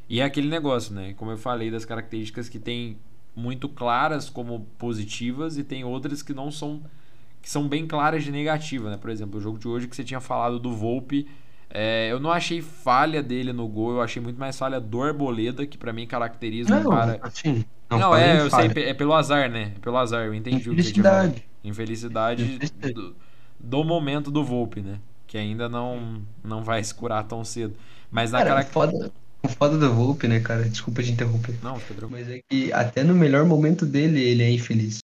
E 0.09 0.19
é 0.19 0.23
aquele 0.23 0.47
negócio, 0.47 0.93
né? 0.93 1.13
Como 1.13 1.29
eu 1.29 1.37
falei, 1.37 1.69
das 1.69 1.85
características 1.85 2.49
que 2.49 2.59
tem 2.59 2.97
muito 3.35 3.69
claras 3.69 4.29
como 4.29 4.67
positivas 4.77 5.57
e 5.57 5.63
tem 5.63 5.83
outras 5.83 6.21
que 6.21 6.33
não 6.33 6.51
são 6.51 6.81
que 7.41 7.49
são 7.49 7.67
bem 7.67 7.85
claras 7.85 8.23
de 8.23 8.31
negativa, 8.31 8.89
né? 8.89 8.95
Por 8.95 9.09
exemplo, 9.09 9.37
o 9.37 9.41
jogo 9.41 9.59
de 9.59 9.67
hoje 9.67 9.87
que 9.87 9.95
você 9.95 10.03
tinha 10.03 10.21
falado 10.21 10.57
do 10.57 10.73
Volpe, 10.73 11.27
é, 11.75 12.11
eu 12.11 12.19
não 12.19 12.31
achei 12.31 12.61
falha 12.61 13.23
dele 13.23 13.51
no 13.51 13.67
gol, 13.67 13.93
eu 13.93 14.01
achei 14.01 14.21
muito 14.21 14.39
mais 14.39 14.55
falha 14.55 14.79
do 14.79 15.01
Arboleda, 15.01 15.65
que 15.65 15.75
para 15.75 15.91
mim 15.91 16.05
caracteriza 16.05 16.69
não, 16.69 16.91
um 16.91 16.95
cara. 16.95 17.19
Assim, 17.19 17.65
não, 17.89 17.97
não 17.97 18.15
é, 18.15 18.41
eu 18.41 18.49
falha. 18.51 18.71
sei, 18.71 18.83
é 18.83 18.93
pelo 18.93 19.11
azar, 19.11 19.49
né? 19.49 19.73
É 19.75 19.79
pelo 19.79 19.97
azar, 19.97 20.23
eu 20.23 20.35
entendi 20.35 20.69
o 20.69 20.75
que 20.75 20.83
você. 20.83 20.89
Infelicidade, 20.91 21.43
Infelicidade 21.63 22.59
do, 22.93 23.15
do, 23.59 23.83
momento 23.83 24.29
do 24.29 24.43
Volpe, 24.43 24.81
né? 24.81 24.99
Que 25.25 25.35
ainda 25.35 25.67
não, 25.67 26.21
não 26.43 26.63
vai 26.63 26.83
se 26.83 26.93
curar 26.93 27.23
tão 27.23 27.43
cedo. 27.43 27.73
Mas 28.11 28.31
na 28.31 28.45
cara, 28.45 28.63
foda, 28.65 29.11
o 29.41 29.47
foda 29.47 29.75
do 29.75 29.91
Volpe, 29.91 30.27
né, 30.27 30.39
cara? 30.41 30.69
Desculpa 30.69 31.01
te 31.01 31.11
interromper. 31.11 31.57
Não, 31.63 31.79
fica 31.79 31.95
tranquilo. 31.95 32.23
Mas 32.23 32.29
é 32.29 32.39
que 32.47 32.71
até 32.71 33.03
no 33.03 33.15
melhor 33.15 33.45
momento 33.45 33.83
dele, 33.83 34.21
ele 34.21 34.43
é 34.43 34.51
infeliz. 34.51 34.99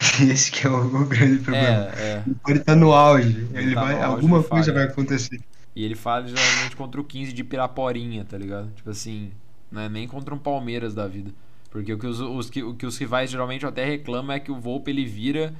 Esse 0.22 0.52
que 0.52 0.68
é 0.68 0.70
o, 0.70 1.04
grande 1.04 1.38
problema. 1.38 1.90
É, 1.96 2.00
é. 2.00 2.22
Ele 2.46 2.60
estar 2.60 2.76
no 2.76 2.92
auge. 2.92 3.28
Ele, 3.28 3.58
ele 3.58 3.74
tá 3.74 3.82
vai, 3.82 3.94
auge, 3.94 4.04
alguma 4.04 4.40
coisa 4.40 4.72
vai 4.72 4.84
acontecer. 4.84 5.40
E 5.74 5.84
ele 5.84 5.94
fala 5.94 6.26
geralmente 6.26 6.76
contra 6.76 7.00
o 7.00 7.04
15 7.04 7.32
de 7.32 7.42
Piraporinha, 7.42 8.24
tá 8.24 8.36
ligado? 8.36 8.70
Tipo 8.74 8.90
assim, 8.90 9.32
né? 9.70 9.88
Nem 9.88 10.06
contra 10.06 10.34
um 10.34 10.38
Palmeiras 10.38 10.94
da 10.94 11.06
vida. 11.08 11.32
Porque 11.70 11.92
o 11.92 11.98
que 11.98 12.06
os, 12.06 12.20
os, 12.20 12.50
que, 12.50 12.62
o 12.62 12.74
que 12.74 12.84
os 12.84 12.98
rivais 12.98 13.30
geralmente 13.30 13.64
até 13.64 13.84
reclamam 13.84 14.36
é 14.36 14.40
que 14.40 14.52
o 14.52 14.60
Volpe 14.60 14.90
ele 14.90 15.06
vira 15.06 15.54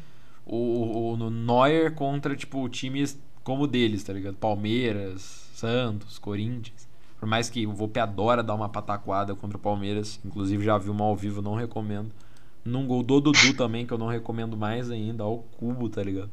o, 0.45 0.57
o, 0.57 1.12
o 1.14 1.31
Neuer 1.31 1.95
contra, 1.95 2.37
tipo, 2.37 2.69
times 2.69 3.19
como 3.42 3.66
deles, 3.66 4.04
tá 4.04 4.12
ligado? 4.12 4.37
Palmeiras, 4.37 5.50
Santos, 5.54 6.19
Corinthians. 6.19 6.87
Por 7.19 7.26
mais 7.26 7.49
que 7.49 7.66
o 7.66 7.73
Volpe 7.73 7.99
adora 7.99 8.42
dar 8.42 8.54
uma 8.54 8.69
pataquada 8.69 9.35
contra 9.35 9.57
o 9.57 9.61
Palmeiras. 9.61 10.21
Inclusive 10.25 10.64
já 10.64 10.76
vi 10.76 10.90
uma 10.90 11.04
ao 11.04 11.16
vivo, 11.16 11.40
não 11.40 11.54
recomendo. 11.54 12.11
Num 12.64 12.87
gol 12.87 13.02
do 13.02 13.21
Dudu 13.21 13.54
também, 13.54 13.87
que 13.87 13.92
eu 13.92 13.99
não 13.99 14.07
recomendo 14.07 14.57
mais 14.57 14.90
ainda, 14.90 15.25
ao 15.25 15.38
cubo, 15.59 15.88
tá 15.88 16.02
ligado? 16.02 16.31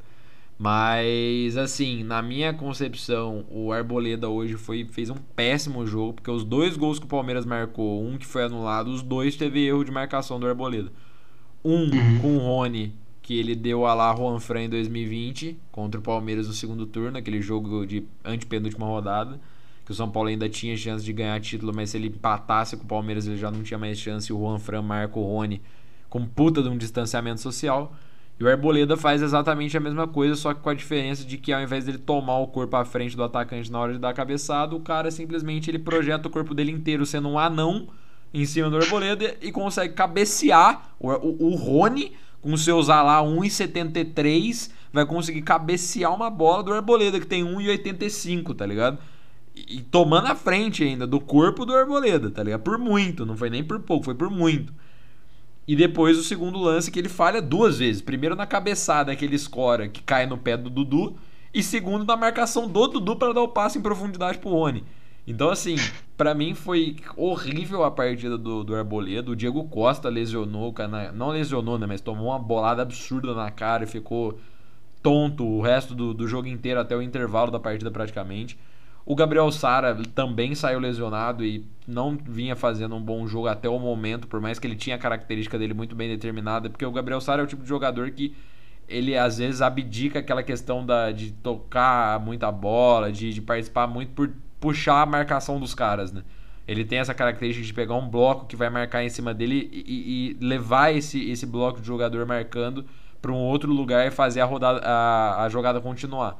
Mas, 0.61 1.55
assim, 1.55 2.03
na 2.03 2.21
minha 2.21 2.53
concepção, 2.53 3.45
o 3.49 3.71
Arboleda 3.71 4.27
hoje 4.27 4.55
foi, 4.55 4.83
fez 4.83 5.09
um 5.09 5.15
péssimo 5.15 5.87
jogo, 5.87 6.15
porque 6.15 6.29
os 6.29 6.43
dois 6.43 6.75
gols 6.75 6.99
que 6.99 7.05
o 7.05 7.07
Palmeiras 7.07 7.45
marcou, 7.45 8.05
um 8.05 8.17
que 8.17 8.25
foi 8.25 8.43
anulado, 8.43 8.89
os 8.89 9.01
dois 9.01 9.37
teve 9.37 9.65
erro 9.65 9.85
de 9.85 9.91
marcação 9.91 10.37
do 10.37 10.45
Arboleda. 10.45 10.91
Um 11.63 11.83
uhum. 11.83 12.19
com 12.21 12.35
o 12.35 12.39
Rony, 12.39 12.93
que 13.21 13.39
ele 13.39 13.55
deu 13.55 13.85
a 13.85 13.93
lá 13.93 14.13
Juan 14.13 14.37
Fran 14.37 14.63
em 14.63 14.69
2020, 14.69 15.57
contra 15.71 15.97
o 15.97 16.03
Palmeiras 16.03 16.45
no 16.45 16.53
segundo 16.53 16.85
turno, 16.85 17.17
aquele 17.17 17.41
jogo 17.41 17.85
de 17.85 18.03
antepenúltima 18.25 18.85
rodada, 18.85 19.39
que 19.85 19.93
o 19.93 19.95
São 19.95 20.11
Paulo 20.11 20.27
ainda 20.27 20.49
tinha 20.49 20.75
chance 20.75 21.05
de 21.05 21.13
ganhar 21.13 21.39
título, 21.39 21.71
mas 21.73 21.91
se 21.91 21.97
ele 21.97 22.07
empatasse 22.09 22.75
com 22.75 22.83
o 22.83 22.87
Palmeiras 22.87 23.25
ele 23.25 23.37
já 23.37 23.49
não 23.49 23.63
tinha 23.63 23.77
mais 23.77 23.97
chance, 23.97 24.29
e 24.29 24.35
o 24.35 24.39
Juan 24.39 24.59
Fran 24.59 24.81
marca 24.81 25.17
o 25.17 25.23
Rony 25.23 25.61
com 26.09 26.25
puta 26.25 26.61
de 26.61 26.67
um 26.67 26.77
distanciamento 26.77 27.39
social. 27.39 27.95
E 28.39 28.43
o 28.43 28.47
Arboleda 28.47 28.95
faz 28.95 29.21
exatamente 29.21 29.75
a 29.75 29.81
mesma 29.81 30.07
coisa, 30.07 30.33
só 30.35 30.53
que 30.53 30.61
com 30.61 30.69
a 30.69 30.73
diferença 30.73 31.25
de 31.25 31.37
que 31.37 31.51
ao 31.51 31.61
invés 31.61 31.83
dele 31.83 31.97
tomar 31.97 32.37
o 32.39 32.47
corpo 32.47 32.77
à 32.77 32.85
frente 32.85 33.15
do 33.17 33.23
atacante 33.23 33.69
na 33.69 33.79
hora 33.79 33.93
de 33.93 33.99
dar 33.99 34.09
a 34.09 34.13
cabeçada, 34.13 34.73
o 34.73 34.79
cara 34.79 35.11
simplesmente 35.11 35.69
ele 35.69 35.79
projeta 35.79 36.29
o 36.29 36.31
corpo 36.31 36.53
dele 36.53 36.71
inteiro 36.71 37.05
sendo 37.05 37.27
um 37.27 37.37
anão 37.37 37.89
em 38.33 38.45
cima 38.45 38.69
do 38.69 38.77
Arboleda 38.77 39.35
e 39.41 39.51
consegue 39.51 39.93
cabecear 39.93 40.93
o, 40.97 41.09
o, 41.09 41.47
o 41.47 41.55
Rony 41.55 42.13
com 42.41 42.55
seus 42.55 42.87
lá 42.87 43.21
1,73 43.21 44.71
vai 44.93 45.05
conseguir 45.05 45.41
cabecear 45.41 46.13
uma 46.13 46.29
bola 46.29 46.63
do 46.63 46.73
Arboleda 46.73 47.19
que 47.19 47.27
tem 47.27 47.43
1,85, 47.43 48.55
tá 48.55 48.65
ligado? 48.65 48.99
E, 49.53 49.77
e 49.77 49.81
tomando 49.81 50.27
a 50.27 50.35
frente 50.35 50.83
ainda 50.83 51.05
do 51.05 51.19
corpo 51.19 51.65
do 51.65 51.75
Arboleda, 51.75 52.31
tá 52.31 52.41
ligado? 52.41 52.61
Por 52.61 52.77
muito, 52.77 53.25
não 53.25 53.35
foi 53.35 53.49
nem 53.49 53.63
por 53.63 53.79
pouco, 53.81 54.05
foi 54.05 54.15
por 54.15 54.29
muito. 54.29 54.73
E 55.69 55.75
depois 55.75 56.17
o 56.17 56.23
segundo 56.23 56.57
lance 56.57 56.89
que 56.89 56.97
ele 56.97 57.07
falha 57.07 57.39
duas 57.39 57.77
vezes. 57.77 58.01
Primeiro 58.01 58.35
na 58.35 58.47
cabeçada 58.47 59.15
que 59.15 59.23
ele 59.23 59.35
escora, 59.35 59.87
que 59.87 60.01
cai 60.01 60.25
no 60.25 60.35
pé 60.35 60.57
do 60.57 60.67
Dudu. 60.67 61.15
E 61.53 61.61
segundo 61.61 62.03
na 62.03 62.17
marcação 62.17 62.67
do 62.67 62.87
Dudu 62.87 63.15
para 63.15 63.35
dar 63.35 63.43
o 63.43 63.49
passe 63.49 63.77
em 63.77 63.81
profundidade 63.83 64.39
pro 64.39 64.49
Rony. 64.49 64.83
Então, 65.27 65.51
assim, 65.51 65.75
para 66.17 66.33
mim 66.33 66.55
foi 66.55 66.95
horrível 67.15 67.83
a 67.83 67.91
partida 67.91 68.35
do, 68.35 68.63
do 68.63 68.75
Arboleda. 68.75 69.29
O 69.29 69.35
Diego 69.35 69.63
Costa 69.65 70.09
lesionou, 70.09 70.73
não 71.13 71.29
lesionou, 71.29 71.77
né? 71.77 71.85
Mas 71.85 72.01
tomou 72.01 72.29
uma 72.29 72.39
bolada 72.39 72.81
absurda 72.81 73.35
na 73.35 73.51
cara 73.51 73.83
e 73.83 73.87
ficou 73.87 74.39
tonto 75.03 75.45
o 75.45 75.61
resto 75.61 75.93
do, 75.93 76.15
do 76.15 76.27
jogo 76.27 76.47
inteiro, 76.47 76.79
até 76.79 76.95
o 76.97 77.01
intervalo 77.03 77.51
da 77.51 77.59
partida 77.59 77.91
praticamente. 77.91 78.57
O 79.09 79.15
Gabriel 79.15 79.51
Sara 79.51 79.97
também 80.13 80.53
saiu 80.53 80.79
lesionado 80.79 81.43
e 81.43 81.65
não 81.87 82.15
vinha 82.15 82.55
fazendo 82.55 82.95
um 82.95 83.01
bom 83.01 83.25
jogo 83.25 83.47
até 83.47 83.67
o 83.67 83.79
momento, 83.79 84.27
por 84.27 84.39
mais 84.39 84.59
que 84.59 84.67
ele 84.67 84.75
tinha 84.75 84.97
a 84.97 84.99
característica 84.99 85.57
dele 85.57 85.73
muito 85.73 85.95
bem 85.95 86.07
determinada, 86.07 86.69
porque 86.69 86.85
o 86.85 86.91
Gabriel 86.91 87.19
Sara 87.19 87.41
é 87.41 87.43
o 87.43 87.47
tipo 87.47 87.63
de 87.63 87.67
jogador 87.67 88.11
que 88.11 88.35
ele 88.87 89.17
às 89.17 89.39
vezes 89.39 89.63
abdica 89.63 90.19
aquela 90.19 90.43
questão 90.43 90.85
da, 90.85 91.11
de 91.11 91.31
tocar 91.31 92.19
muita 92.19 92.51
bola, 92.51 93.11
de, 93.11 93.33
de 93.33 93.41
participar 93.41 93.87
muito 93.87 94.11
por 94.11 94.29
puxar 94.59 95.01
a 95.01 95.07
marcação 95.07 95.59
dos 95.59 95.73
caras, 95.73 96.11
né? 96.11 96.21
Ele 96.67 96.85
tem 96.85 96.99
essa 96.99 97.15
característica 97.15 97.65
de 97.65 97.73
pegar 97.73 97.95
um 97.95 98.07
bloco 98.07 98.45
que 98.45 98.55
vai 98.55 98.69
marcar 98.69 99.03
em 99.03 99.09
cima 99.09 99.33
dele 99.33 99.71
e, 99.73 100.37
e 100.39 100.45
levar 100.45 100.95
esse, 100.95 101.31
esse 101.31 101.47
bloco 101.47 101.81
de 101.81 101.87
jogador 101.87 102.27
marcando 102.27 102.85
para 103.19 103.31
um 103.31 103.37
outro 103.37 103.73
lugar 103.73 104.05
e 104.05 104.11
fazer 104.11 104.41
a, 104.41 104.45
rodada, 104.45 104.81
a, 104.85 105.45
a 105.45 105.49
jogada 105.49 105.81
continuar. 105.81 106.39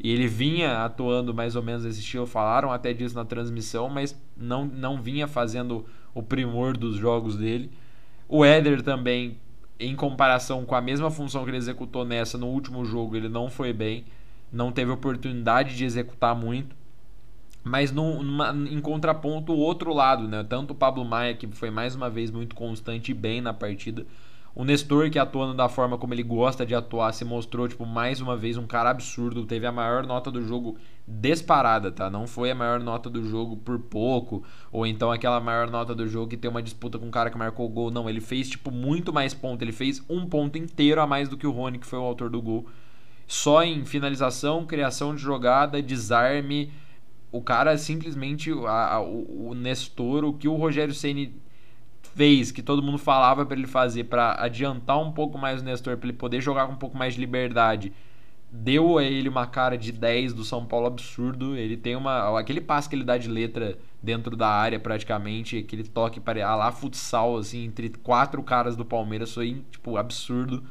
E 0.00 0.12
ele 0.12 0.28
vinha 0.28 0.84
atuando 0.84 1.34
mais 1.34 1.56
ou 1.56 1.62
menos 1.62 1.84
nesse 1.84 2.00
estilo, 2.00 2.26
falaram 2.26 2.70
até 2.70 2.92
disso 2.92 3.14
na 3.14 3.24
transmissão, 3.24 3.88
mas 3.88 4.16
não, 4.36 4.64
não 4.64 5.02
vinha 5.02 5.26
fazendo 5.26 5.84
o 6.14 6.22
primor 6.22 6.76
dos 6.76 6.96
jogos 6.96 7.36
dele. 7.36 7.70
O 8.28 8.44
Éder 8.44 8.82
também, 8.82 9.38
em 9.78 9.96
comparação 9.96 10.64
com 10.64 10.74
a 10.74 10.80
mesma 10.80 11.10
função 11.10 11.42
que 11.44 11.50
ele 11.50 11.56
executou 11.56 12.04
nessa 12.04 12.38
no 12.38 12.46
último 12.46 12.84
jogo, 12.84 13.16
ele 13.16 13.28
não 13.28 13.50
foi 13.50 13.72
bem, 13.72 14.04
não 14.52 14.70
teve 14.70 14.90
oportunidade 14.90 15.76
de 15.76 15.84
executar 15.84 16.34
muito. 16.34 16.76
Mas 17.64 17.90
numa, 17.90 18.50
em 18.70 18.80
contraponto, 18.80 19.52
o 19.52 19.58
outro 19.58 19.92
lado, 19.92 20.28
né? 20.28 20.44
Tanto 20.48 20.70
o 20.70 20.76
Pablo 20.76 21.04
Maia, 21.04 21.34
que 21.34 21.46
foi 21.48 21.70
mais 21.70 21.94
uma 21.94 22.08
vez 22.08 22.30
muito 22.30 22.54
constante 22.54 23.10
e 23.10 23.14
bem 23.14 23.40
na 23.40 23.52
partida, 23.52 24.06
o 24.54 24.64
Nestor, 24.64 25.10
que 25.10 25.18
atuando 25.18 25.54
da 25.54 25.68
forma 25.68 25.96
como 25.96 26.14
ele 26.14 26.22
gosta 26.22 26.66
de 26.66 26.74
atuar, 26.74 27.12
se 27.12 27.24
mostrou, 27.24 27.68
tipo, 27.68 27.86
mais 27.86 28.20
uma 28.20 28.36
vez 28.36 28.56
um 28.56 28.66
cara 28.66 28.90
absurdo. 28.90 29.46
Teve 29.46 29.66
a 29.66 29.72
maior 29.72 30.04
nota 30.06 30.30
do 30.30 30.42
jogo 30.42 30.76
disparada, 31.06 31.92
tá? 31.92 32.10
Não 32.10 32.26
foi 32.26 32.50
a 32.50 32.54
maior 32.54 32.80
nota 32.80 33.08
do 33.08 33.24
jogo 33.24 33.56
por 33.56 33.78
pouco, 33.78 34.42
ou 34.72 34.86
então 34.86 35.12
aquela 35.12 35.40
maior 35.40 35.70
nota 35.70 35.94
do 35.94 36.08
jogo 36.08 36.28
que 36.28 36.36
tem 36.36 36.50
uma 36.50 36.62
disputa 36.62 36.98
com 36.98 37.06
um 37.06 37.10
cara 37.10 37.30
que 37.30 37.38
marcou 37.38 37.66
o 37.66 37.68
gol. 37.68 37.90
Não, 37.90 38.10
ele 38.10 38.20
fez, 38.20 38.48
tipo, 38.48 38.70
muito 38.70 39.12
mais 39.12 39.32
ponto. 39.32 39.62
Ele 39.62 39.72
fez 39.72 40.02
um 40.08 40.26
ponto 40.26 40.58
inteiro 40.58 41.00
a 41.00 41.06
mais 41.06 41.28
do 41.28 41.36
que 41.36 41.46
o 41.46 41.52
Rony, 41.52 41.78
que 41.78 41.86
foi 41.86 41.98
o 41.98 42.02
autor 42.02 42.28
do 42.28 42.42
gol. 42.42 42.66
Só 43.28 43.62
em 43.62 43.84
finalização, 43.84 44.66
criação 44.66 45.14
de 45.14 45.22
jogada, 45.22 45.80
desarme. 45.80 46.72
O 47.30 47.42
cara 47.42 47.76
simplesmente, 47.76 48.50
a, 48.66 48.94
a, 48.94 49.00
o, 49.02 49.50
o 49.50 49.54
Nestor, 49.54 50.24
o 50.24 50.32
que 50.32 50.48
o 50.48 50.56
Rogério 50.56 50.94
Ceni 50.94 51.34
fez, 52.18 52.50
que 52.50 52.62
todo 52.62 52.82
mundo 52.82 52.98
falava 52.98 53.46
para 53.46 53.56
ele 53.56 53.68
fazer 53.68 54.04
para 54.04 54.34
adiantar 54.42 54.98
um 55.00 55.12
pouco 55.12 55.38
mais 55.38 55.62
o 55.62 55.64
Nestor, 55.64 55.96
para 55.96 56.08
ele 56.08 56.18
poder 56.18 56.40
jogar 56.40 56.66
com 56.66 56.72
um 56.72 56.76
pouco 56.76 56.98
mais 56.98 57.14
de 57.14 57.20
liberdade, 57.20 57.92
deu 58.50 58.98
a 58.98 59.04
ele 59.04 59.28
uma 59.28 59.46
cara 59.46 59.78
de 59.78 59.92
10 59.92 60.32
do 60.34 60.44
São 60.44 60.66
Paulo 60.66 60.88
absurdo. 60.88 61.56
Ele 61.56 61.76
tem 61.76 61.94
uma. 61.94 62.36
Aquele 62.40 62.60
passe 62.60 62.88
que 62.88 62.96
ele 62.96 63.04
dá 63.04 63.16
de 63.16 63.28
letra 63.28 63.78
dentro 64.02 64.36
da 64.36 64.48
área, 64.48 64.80
praticamente, 64.80 65.58
aquele 65.58 65.84
toque 65.84 66.18
para 66.18 66.56
lá 66.56 66.72
futsal, 66.72 67.36
assim, 67.36 67.64
entre 67.64 67.88
quatro 67.90 68.42
caras 68.42 68.74
do 68.76 68.84
Palmeiras, 68.84 69.32
foi, 69.32 69.62
tipo, 69.70 69.96
absurdo. 69.96 70.64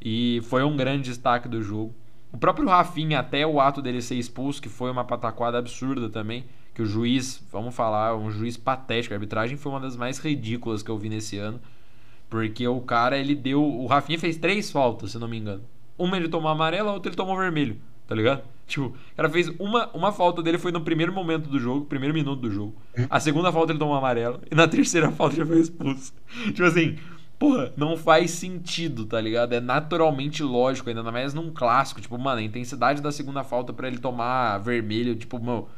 E 0.00 0.40
foi 0.44 0.64
um 0.64 0.74
grande 0.74 1.10
destaque 1.10 1.48
do 1.48 1.60
jogo. 1.60 1.94
O 2.32 2.38
próprio 2.38 2.66
Rafinha, 2.66 3.18
até 3.18 3.46
o 3.46 3.60
ato 3.60 3.82
dele 3.82 4.00
ser 4.00 4.14
expulso, 4.14 4.62
que 4.62 4.70
foi 4.70 4.90
uma 4.90 5.04
pataquada 5.04 5.58
absurda 5.58 6.08
também 6.08 6.46
que 6.78 6.82
o 6.82 6.86
juiz, 6.86 7.44
vamos 7.50 7.74
falar, 7.74 8.16
um 8.16 8.30
juiz 8.30 8.56
patético. 8.56 9.12
A 9.12 9.16
arbitragem 9.16 9.56
foi 9.56 9.72
uma 9.72 9.80
das 9.80 9.96
mais 9.96 10.16
ridículas 10.20 10.80
que 10.80 10.88
eu 10.88 10.96
vi 10.96 11.08
nesse 11.08 11.36
ano. 11.36 11.60
Porque 12.30 12.68
o 12.68 12.80
cara, 12.80 13.18
ele 13.18 13.34
deu. 13.34 13.60
O 13.60 13.86
Rafinha 13.86 14.16
fez 14.16 14.36
três 14.36 14.70
faltas, 14.70 15.10
se 15.10 15.18
não 15.18 15.26
me 15.26 15.36
engano. 15.36 15.60
Uma 15.98 16.16
ele 16.16 16.28
tomou 16.28 16.48
amarelo, 16.48 16.88
a 16.88 16.92
outra 16.92 17.10
ele 17.10 17.16
tomou 17.16 17.36
vermelho, 17.36 17.78
tá 18.06 18.14
ligado? 18.14 18.44
Tipo, 18.64 18.86
o 18.86 18.94
cara 19.16 19.28
fez 19.28 19.48
uma, 19.58 19.88
uma 19.88 20.12
falta 20.12 20.40
dele 20.40 20.56
foi 20.56 20.70
no 20.70 20.80
primeiro 20.80 21.12
momento 21.12 21.48
do 21.48 21.58
jogo, 21.58 21.84
primeiro 21.84 22.14
minuto 22.14 22.40
do 22.40 22.50
jogo. 22.50 22.76
A 23.10 23.18
segunda 23.18 23.50
falta 23.50 23.72
ele 23.72 23.78
tomou 23.80 23.96
amarelo. 23.96 24.40
E 24.48 24.54
na 24.54 24.68
terceira 24.68 25.10
falta 25.10 25.34
já 25.34 25.44
foi 25.44 25.58
expulso. 25.58 26.12
Tipo 26.44 26.62
assim, 26.62 26.96
porra, 27.40 27.72
não 27.76 27.96
faz 27.96 28.30
sentido, 28.30 29.04
tá 29.04 29.20
ligado? 29.20 29.52
É 29.52 29.58
naturalmente 29.58 30.44
lógico, 30.44 30.88
ainda 30.88 31.02
mais 31.02 31.34
num 31.34 31.50
clássico. 31.50 32.00
Tipo, 32.00 32.16
mano, 32.16 32.38
a 32.38 32.44
intensidade 32.44 33.02
da 33.02 33.10
segunda 33.10 33.42
falta 33.42 33.72
para 33.72 33.88
ele 33.88 33.98
tomar 33.98 34.58
vermelho, 34.58 35.16
tipo, 35.16 35.40
meu 35.40 35.68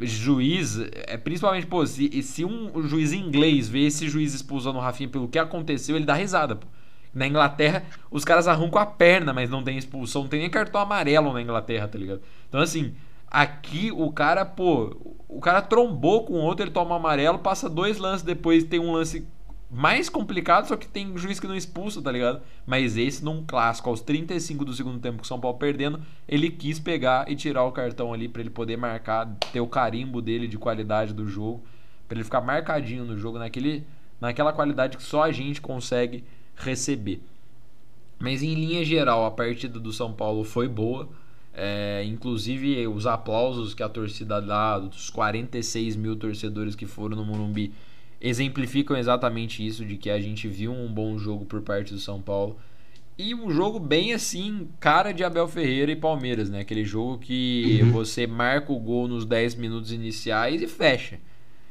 juiz, 0.00 0.78
é 1.06 1.16
principalmente, 1.16 1.66
pô, 1.66 1.84
se, 1.86 2.22
se 2.22 2.44
um 2.44 2.86
juiz 2.86 3.12
inglês 3.12 3.68
vê 3.68 3.86
esse 3.86 4.08
juiz 4.08 4.34
expulsando 4.34 4.78
o 4.78 4.80
Rafinha 4.80 5.08
pelo 5.08 5.28
que 5.28 5.38
aconteceu, 5.38 5.96
ele 5.96 6.04
dá 6.04 6.14
risada, 6.14 6.56
pô. 6.56 6.66
Na 7.12 7.26
Inglaterra, 7.26 7.84
os 8.10 8.24
caras 8.24 8.46
arrancam 8.46 8.80
a 8.80 8.86
perna, 8.86 9.32
mas 9.32 9.48
não 9.48 9.62
tem 9.62 9.78
expulsão, 9.78 10.22
não 10.22 10.28
tem 10.28 10.40
nem 10.40 10.50
cartão 10.50 10.80
amarelo 10.80 11.32
na 11.32 11.42
Inglaterra, 11.42 11.88
tá 11.88 11.98
ligado? 11.98 12.20
Então, 12.48 12.60
assim, 12.60 12.94
aqui 13.26 13.90
o 13.90 14.12
cara, 14.12 14.44
pô, 14.44 14.96
o 15.26 15.40
cara 15.40 15.62
trombou 15.62 16.24
com 16.24 16.34
o 16.34 16.42
outro, 16.42 16.64
ele 16.64 16.70
toma 16.70 16.96
amarelo, 16.96 17.38
passa 17.38 17.68
dois 17.68 17.98
lances 17.98 18.22
depois, 18.22 18.64
tem 18.64 18.78
um 18.78 18.92
lance 18.92 19.26
mais 19.70 20.08
complicado, 20.08 20.66
só 20.66 20.76
que 20.76 20.88
tem 20.88 21.16
juiz 21.18 21.38
que 21.38 21.46
não 21.46 21.54
expulsa, 21.54 22.00
tá 22.00 22.10
ligado? 22.10 22.40
Mas 22.66 22.96
esse 22.96 23.22
num 23.22 23.44
clássico, 23.44 23.90
aos 23.90 24.00
35 24.00 24.64
do 24.64 24.72
segundo 24.72 24.98
tempo, 24.98 25.18
com 25.18 25.24
o 25.24 25.26
São 25.26 25.38
Paulo 25.38 25.58
perdendo, 25.58 26.00
ele 26.26 26.50
quis 26.50 26.78
pegar 26.78 27.30
e 27.30 27.36
tirar 27.36 27.64
o 27.64 27.72
cartão 27.72 28.12
ali 28.12 28.28
para 28.28 28.40
ele 28.40 28.50
poder 28.50 28.78
marcar, 28.78 29.26
ter 29.52 29.60
o 29.60 29.66
carimbo 29.66 30.22
dele 30.22 30.48
de 30.48 30.56
qualidade 30.56 31.12
do 31.12 31.26
jogo, 31.26 31.62
para 32.08 32.16
ele 32.16 32.24
ficar 32.24 32.40
marcadinho 32.40 33.04
no 33.04 33.18
jogo 33.18 33.38
naquele 33.38 33.84
naquela 34.20 34.52
qualidade 34.52 34.96
que 34.96 35.02
só 35.02 35.22
a 35.22 35.30
gente 35.30 35.60
consegue 35.60 36.24
receber. 36.56 37.20
Mas 38.18 38.42
em 38.42 38.54
linha 38.54 38.84
geral, 38.84 39.24
a 39.24 39.30
partida 39.30 39.78
do 39.78 39.92
São 39.92 40.12
Paulo 40.12 40.42
foi 40.42 40.66
boa. 40.66 41.08
É, 41.54 42.04
inclusive 42.04 42.86
os 42.86 43.06
aplausos 43.06 43.74
que 43.74 43.82
a 43.82 43.88
torcida 43.88 44.40
dá, 44.40 44.78
dos 44.78 45.10
46 45.10 45.96
mil 45.96 46.14
torcedores 46.16 46.74
que 46.74 46.86
foram 46.86 47.16
no 47.16 47.24
Morumbi, 47.24 47.72
exemplificam 48.20 48.96
exatamente 48.96 49.64
isso 49.64 49.84
de 49.84 49.96
que 49.96 50.10
a 50.10 50.20
gente 50.20 50.48
viu 50.48 50.72
um 50.72 50.92
bom 50.92 51.18
jogo 51.18 51.44
por 51.44 51.62
parte 51.62 51.92
do 51.92 52.00
São 52.00 52.20
Paulo 52.20 52.58
e 53.18 53.34
um 53.34 53.50
jogo 53.50 53.80
bem 53.80 54.12
assim, 54.12 54.68
cara 54.78 55.12
de 55.12 55.24
Abel 55.24 55.48
Ferreira 55.48 55.90
e 55.90 55.96
Palmeiras, 55.96 56.48
né? 56.48 56.60
Aquele 56.60 56.84
jogo 56.84 57.18
que 57.18 57.80
uhum. 57.82 57.90
você 57.90 58.28
marca 58.28 58.72
o 58.72 58.78
gol 58.78 59.08
nos 59.08 59.24
10 59.24 59.56
minutos 59.56 59.90
iniciais 59.90 60.62
e 60.62 60.68
fecha. 60.68 61.18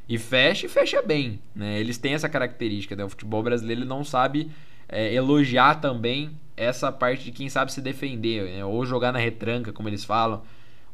E 0.10 0.18
fecha 0.18 0.66
e 0.66 0.70
fecha 0.70 1.02
bem, 1.02 1.40
né? 1.56 1.80
Eles 1.80 1.98
têm 1.98 2.14
essa 2.14 2.28
característica, 2.28 2.98
né? 2.98 3.06
O 3.06 3.10
futebol 3.10 3.42
brasileiro 3.42 3.86
não 3.86 4.04
sabe 4.04 4.52
é, 4.90 5.14
elogiar 5.14 5.76
também 5.76 6.32
essa 6.56 6.92
parte 6.92 7.26
de 7.26 7.32
quem 7.32 7.48
sabe 7.50 7.72
se 7.72 7.82
defender, 7.82 8.44
né? 8.44 8.66
ou 8.66 8.86
jogar 8.86 9.12
na 9.12 9.20
retranca, 9.20 9.72
como 9.72 9.88
eles 9.88 10.04
falam. 10.04 10.42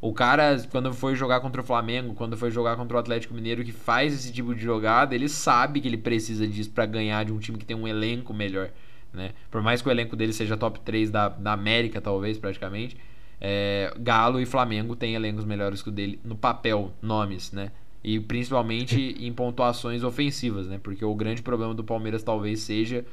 O 0.00 0.12
cara, 0.12 0.62
quando 0.70 0.92
foi 0.92 1.14
jogar 1.14 1.40
contra 1.40 1.62
o 1.62 1.64
Flamengo, 1.64 2.14
quando 2.14 2.36
foi 2.36 2.50
jogar 2.50 2.76
contra 2.76 2.96
o 2.96 3.00
Atlético 3.00 3.32
Mineiro, 3.32 3.64
que 3.64 3.72
faz 3.72 4.12
esse 4.12 4.32
tipo 4.32 4.54
de 4.54 4.62
jogada, 4.62 5.14
ele 5.14 5.28
sabe 5.28 5.80
que 5.80 5.88
ele 5.88 5.96
precisa 5.96 6.46
disso 6.46 6.70
para 6.70 6.84
ganhar 6.84 7.24
de 7.24 7.32
um 7.32 7.38
time 7.38 7.56
que 7.56 7.64
tem 7.64 7.76
um 7.76 7.88
elenco 7.88 8.34
melhor. 8.34 8.70
Né? 9.12 9.32
Por 9.50 9.62
mais 9.62 9.80
que 9.80 9.88
o 9.88 9.90
elenco 9.90 10.14
dele 10.14 10.32
seja 10.32 10.56
top 10.56 10.80
3 10.80 11.10
da, 11.10 11.28
da 11.28 11.52
América, 11.52 12.00
talvez, 12.00 12.36
praticamente, 12.36 12.96
é, 13.40 13.92
Galo 13.98 14.40
e 14.40 14.46
Flamengo 14.46 14.96
têm 14.96 15.14
elencos 15.14 15.44
melhores 15.44 15.82
que 15.82 15.88
o 15.88 15.92
dele 15.92 16.18
no 16.24 16.36
papel, 16.36 16.92
nomes, 17.00 17.52
né? 17.52 17.70
E 18.02 18.18
principalmente 18.20 19.14
em 19.20 19.32
pontuações 19.32 20.02
ofensivas, 20.02 20.66
né? 20.66 20.78
Porque 20.82 21.04
o 21.04 21.14
grande 21.14 21.42
problema 21.42 21.74
do 21.74 21.84
Palmeiras 21.84 22.22
talvez 22.22 22.60
seja 22.60 23.04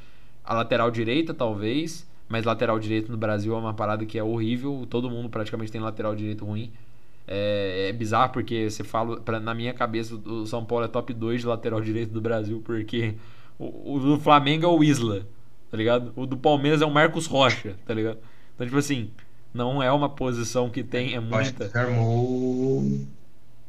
a 0.44 0.54
lateral 0.54 0.90
direita, 0.90 1.32
talvez, 1.32 2.08
mas 2.32 2.46
lateral 2.46 2.78
direito 2.78 3.12
no 3.12 3.18
Brasil 3.18 3.54
é 3.54 3.58
uma 3.58 3.74
parada 3.74 4.06
que 4.06 4.18
é 4.18 4.24
horrível. 4.24 4.86
Todo 4.88 5.10
mundo 5.10 5.28
praticamente 5.28 5.70
tem 5.70 5.82
lateral 5.82 6.16
direito 6.16 6.46
ruim. 6.46 6.72
É, 7.28 7.88
é 7.90 7.92
bizarro 7.92 8.32
porque 8.32 8.70
você 8.70 8.82
fala, 8.82 9.20
pra, 9.20 9.38
na 9.38 9.54
minha 9.54 9.74
cabeça, 9.74 10.14
o 10.14 10.46
São 10.46 10.64
Paulo 10.64 10.86
é 10.86 10.88
top 10.88 11.12
2 11.12 11.42
de 11.42 11.46
lateral 11.46 11.78
direito 11.84 12.10
do 12.10 12.22
Brasil, 12.22 12.62
porque 12.64 13.16
o, 13.58 13.96
o 13.96 14.00
do 14.00 14.18
Flamengo 14.18 14.64
é 14.64 14.68
o 14.68 14.82
Isla, 14.82 15.26
tá 15.70 15.76
ligado? 15.76 16.10
O 16.16 16.24
do 16.24 16.38
Palmeiras 16.38 16.80
é 16.80 16.86
o 16.86 16.90
Marcos 16.90 17.26
Rocha, 17.26 17.76
tá 17.84 17.92
ligado? 17.92 18.16
Então, 18.54 18.66
tipo 18.66 18.78
assim, 18.78 19.10
não 19.52 19.82
é 19.82 19.92
uma 19.92 20.08
posição 20.08 20.70
que 20.70 20.82
tem, 20.82 21.14
é 21.14 21.20
muita. 21.20 21.70
armou 21.78 22.82
o 22.82 23.06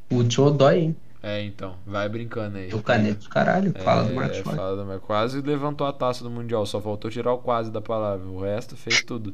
Hudson 0.10 0.46
Odói, 0.46 0.80
hein? 0.80 0.96
É, 1.26 1.42
então, 1.42 1.78
vai 1.86 2.10
brincando 2.10 2.58
aí. 2.58 2.74
O 2.74 2.84
Caneto, 2.84 3.30
caralho, 3.30 3.72
fala 3.80 4.04
é, 4.04 4.10
do 4.10 4.14
Marcos 4.14 4.40
Rocha. 4.40 4.58
Fala 4.58 4.84
do. 4.84 5.00
Quase 5.00 5.42
levantou 5.42 5.88
a 5.88 5.94
taça 5.94 6.22
do 6.22 6.30
Mundial, 6.30 6.66
só 6.66 6.82
faltou 6.82 7.10
tirar 7.10 7.32
o 7.32 7.38
quase 7.38 7.72
da 7.72 7.80
palavra. 7.80 8.28
O 8.28 8.42
resto 8.42 8.76
fez 8.76 9.02
tudo. 9.02 9.34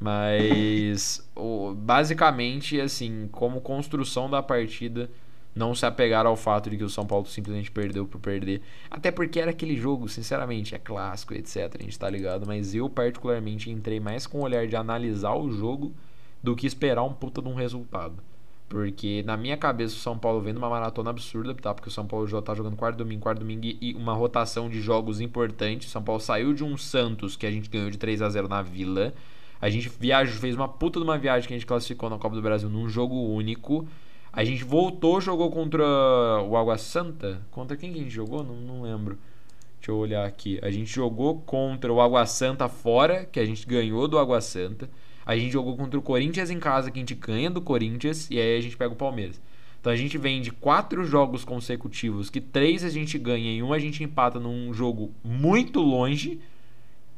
Mas, 0.00 1.22
o, 1.36 1.74
basicamente, 1.74 2.80
assim, 2.80 3.28
como 3.30 3.60
construção 3.60 4.28
da 4.28 4.42
partida, 4.42 5.10
não 5.54 5.74
se 5.74 5.84
apegar 5.84 6.24
ao 6.24 6.34
fato 6.34 6.70
de 6.70 6.78
que 6.78 6.84
o 6.84 6.88
São 6.88 7.06
Paulo 7.06 7.26
simplesmente 7.26 7.70
perdeu 7.70 8.06
por 8.06 8.18
perder. 8.18 8.62
Até 8.90 9.10
porque 9.10 9.38
era 9.38 9.50
aquele 9.50 9.76
jogo, 9.76 10.08
sinceramente, 10.08 10.74
é 10.74 10.78
clássico, 10.78 11.34
etc. 11.34 11.76
A 11.78 11.82
gente 11.82 11.98
tá 11.98 12.08
ligado. 12.08 12.46
Mas 12.46 12.74
eu, 12.74 12.88
particularmente, 12.88 13.70
entrei 13.70 14.00
mais 14.00 14.26
com 14.26 14.38
o 14.38 14.44
olhar 14.44 14.66
de 14.66 14.76
analisar 14.76 15.34
o 15.34 15.52
jogo 15.52 15.92
do 16.42 16.56
que 16.56 16.66
esperar 16.66 17.02
um 17.04 17.12
puta 17.12 17.42
de 17.42 17.48
um 17.48 17.54
resultado. 17.54 18.16
Porque 18.72 19.22
na 19.26 19.36
minha 19.36 19.54
cabeça 19.54 19.94
o 19.94 19.98
São 19.98 20.18
Paulo 20.18 20.40
vendo 20.40 20.56
uma 20.56 20.70
maratona 20.70 21.10
absurda, 21.10 21.54
tá? 21.54 21.74
Porque 21.74 21.90
o 21.90 21.92
São 21.92 22.06
Paulo 22.06 22.26
já 22.26 22.40
tá 22.40 22.54
jogando 22.54 22.74
quarto 22.74 22.96
domingo, 22.96 23.20
quarto 23.20 23.40
domingo 23.40 23.66
e 23.66 23.94
uma 23.94 24.14
rotação 24.14 24.70
de 24.70 24.80
jogos 24.80 25.20
importante. 25.20 25.86
O 25.86 25.90
São 25.90 26.02
Paulo 26.02 26.22
saiu 26.22 26.54
de 26.54 26.64
um 26.64 26.74
Santos 26.78 27.36
que 27.36 27.44
a 27.44 27.50
gente 27.50 27.68
ganhou 27.68 27.90
de 27.90 27.98
3 27.98 28.22
a 28.22 28.30
0 28.30 28.48
na 28.48 28.62
Vila. 28.62 29.12
A 29.60 29.68
gente 29.68 29.90
viajou, 29.90 30.40
fez 30.40 30.54
uma 30.54 30.66
puta 30.66 30.98
de 30.98 31.04
uma 31.04 31.18
viagem 31.18 31.46
que 31.46 31.52
a 31.52 31.56
gente 31.58 31.66
classificou 31.66 32.08
na 32.08 32.16
Copa 32.16 32.34
do 32.34 32.40
Brasil 32.40 32.70
num 32.70 32.88
jogo 32.88 33.14
único. 33.14 33.86
A 34.32 34.42
gente 34.42 34.64
voltou, 34.64 35.20
jogou 35.20 35.50
contra 35.50 35.84
o 36.42 36.56
Água 36.56 36.78
Santa. 36.78 37.42
Contra 37.50 37.76
quem 37.76 37.92
que 37.92 37.98
a 37.98 38.02
gente 38.02 38.14
jogou? 38.14 38.42
Não, 38.42 38.54
não 38.54 38.80
lembro. 38.80 39.18
Deixa 39.80 39.90
eu 39.90 39.96
olhar 39.98 40.24
aqui. 40.24 40.58
A 40.62 40.70
gente 40.70 40.90
jogou 40.90 41.42
contra 41.42 41.92
o 41.92 42.00
Água 42.00 42.24
Santa 42.24 42.70
fora, 42.70 43.26
que 43.26 43.38
a 43.38 43.44
gente 43.44 43.66
ganhou 43.66 44.08
do 44.08 44.18
Água 44.18 44.40
Santa. 44.40 44.88
A 45.24 45.36
gente 45.36 45.52
jogou 45.52 45.76
contra 45.76 45.98
o 45.98 46.02
Corinthians 46.02 46.50
em 46.50 46.58
casa, 46.58 46.90
que 46.90 46.98
a 46.98 47.02
gente 47.02 47.14
ganha 47.14 47.50
do 47.50 47.60
Corinthians, 47.60 48.28
e 48.30 48.38
aí 48.38 48.58
a 48.58 48.60
gente 48.60 48.76
pega 48.76 48.92
o 48.92 48.96
Palmeiras. 48.96 49.40
Então 49.80 49.92
a 49.92 49.96
gente 49.96 50.16
vem 50.16 50.40
de 50.40 50.50
quatro 50.50 51.04
jogos 51.04 51.44
consecutivos, 51.44 52.30
que 52.30 52.40
três 52.40 52.84
a 52.84 52.88
gente 52.88 53.18
ganha 53.18 53.52
e 53.52 53.62
um 53.62 53.72
a 53.72 53.78
gente 53.78 54.04
empata 54.04 54.38
num 54.38 54.72
jogo 54.72 55.12
muito 55.24 55.80
longe, 55.80 56.40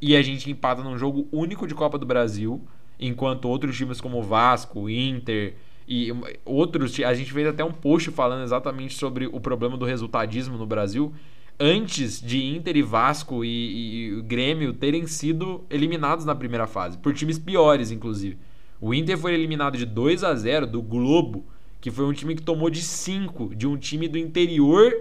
e 0.01 0.17
a 0.17 0.23
gente 0.23 0.51
empata 0.51 0.83
num 0.83 0.99
jogo 0.99 1.27
único 1.33 1.67
de 1.67 1.75
Copa 1.75 1.99
do 1.99 2.07
Brasil, 2.07 2.63
enquanto 2.99 3.47
outros 3.47 3.77
times 3.77 4.01
como 4.01 4.23
Vasco, 4.23 4.89
Inter 4.89 5.55
e 5.87 6.11
outros. 6.45 6.99
A 7.01 7.15
gente 7.15 7.33
fez 7.33 7.47
até 7.47 7.65
um 7.65 7.73
post 7.73 8.11
falando 8.11 8.45
exatamente 8.45 8.95
sobre 8.95 9.27
o 9.27 9.41
problema 9.41 9.77
do 9.77 9.85
resultadismo 9.85 10.57
no 10.57 10.67
Brasil 10.67 11.13
antes 11.59 12.21
de 12.21 12.43
Inter 12.45 12.77
e 12.77 12.83
Vasco 12.83 13.45
e, 13.45 14.19
e, 14.19 14.23
Grêmio 14.23 14.73
terem 14.73 15.07
sido 15.07 15.65
eliminados 15.71 16.25
na 16.25 16.35
primeira 16.35 16.67
fase, 16.67 16.99
por 16.99 17.15
times 17.15 17.39
piores, 17.39 17.91
inclusive. 17.91 18.39
O 18.81 18.93
Inter 18.93 19.17
foi 19.17 19.35
eliminado 19.35 19.79
de 19.79 19.87
2 19.87 20.25
a 20.25 20.35
0 20.35 20.67
do 20.67 20.83
Globo, 20.83 21.45
que 21.81 21.91
foi 21.91 22.05
um 22.05 22.13
time 22.13 22.35
que 22.35 22.43
tomou 22.43 22.71
de 22.71 22.83
5 22.83 23.55
de 23.55 23.67
um 23.67 23.77
time 23.77 24.09
do 24.09 24.19
interior 24.19 24.93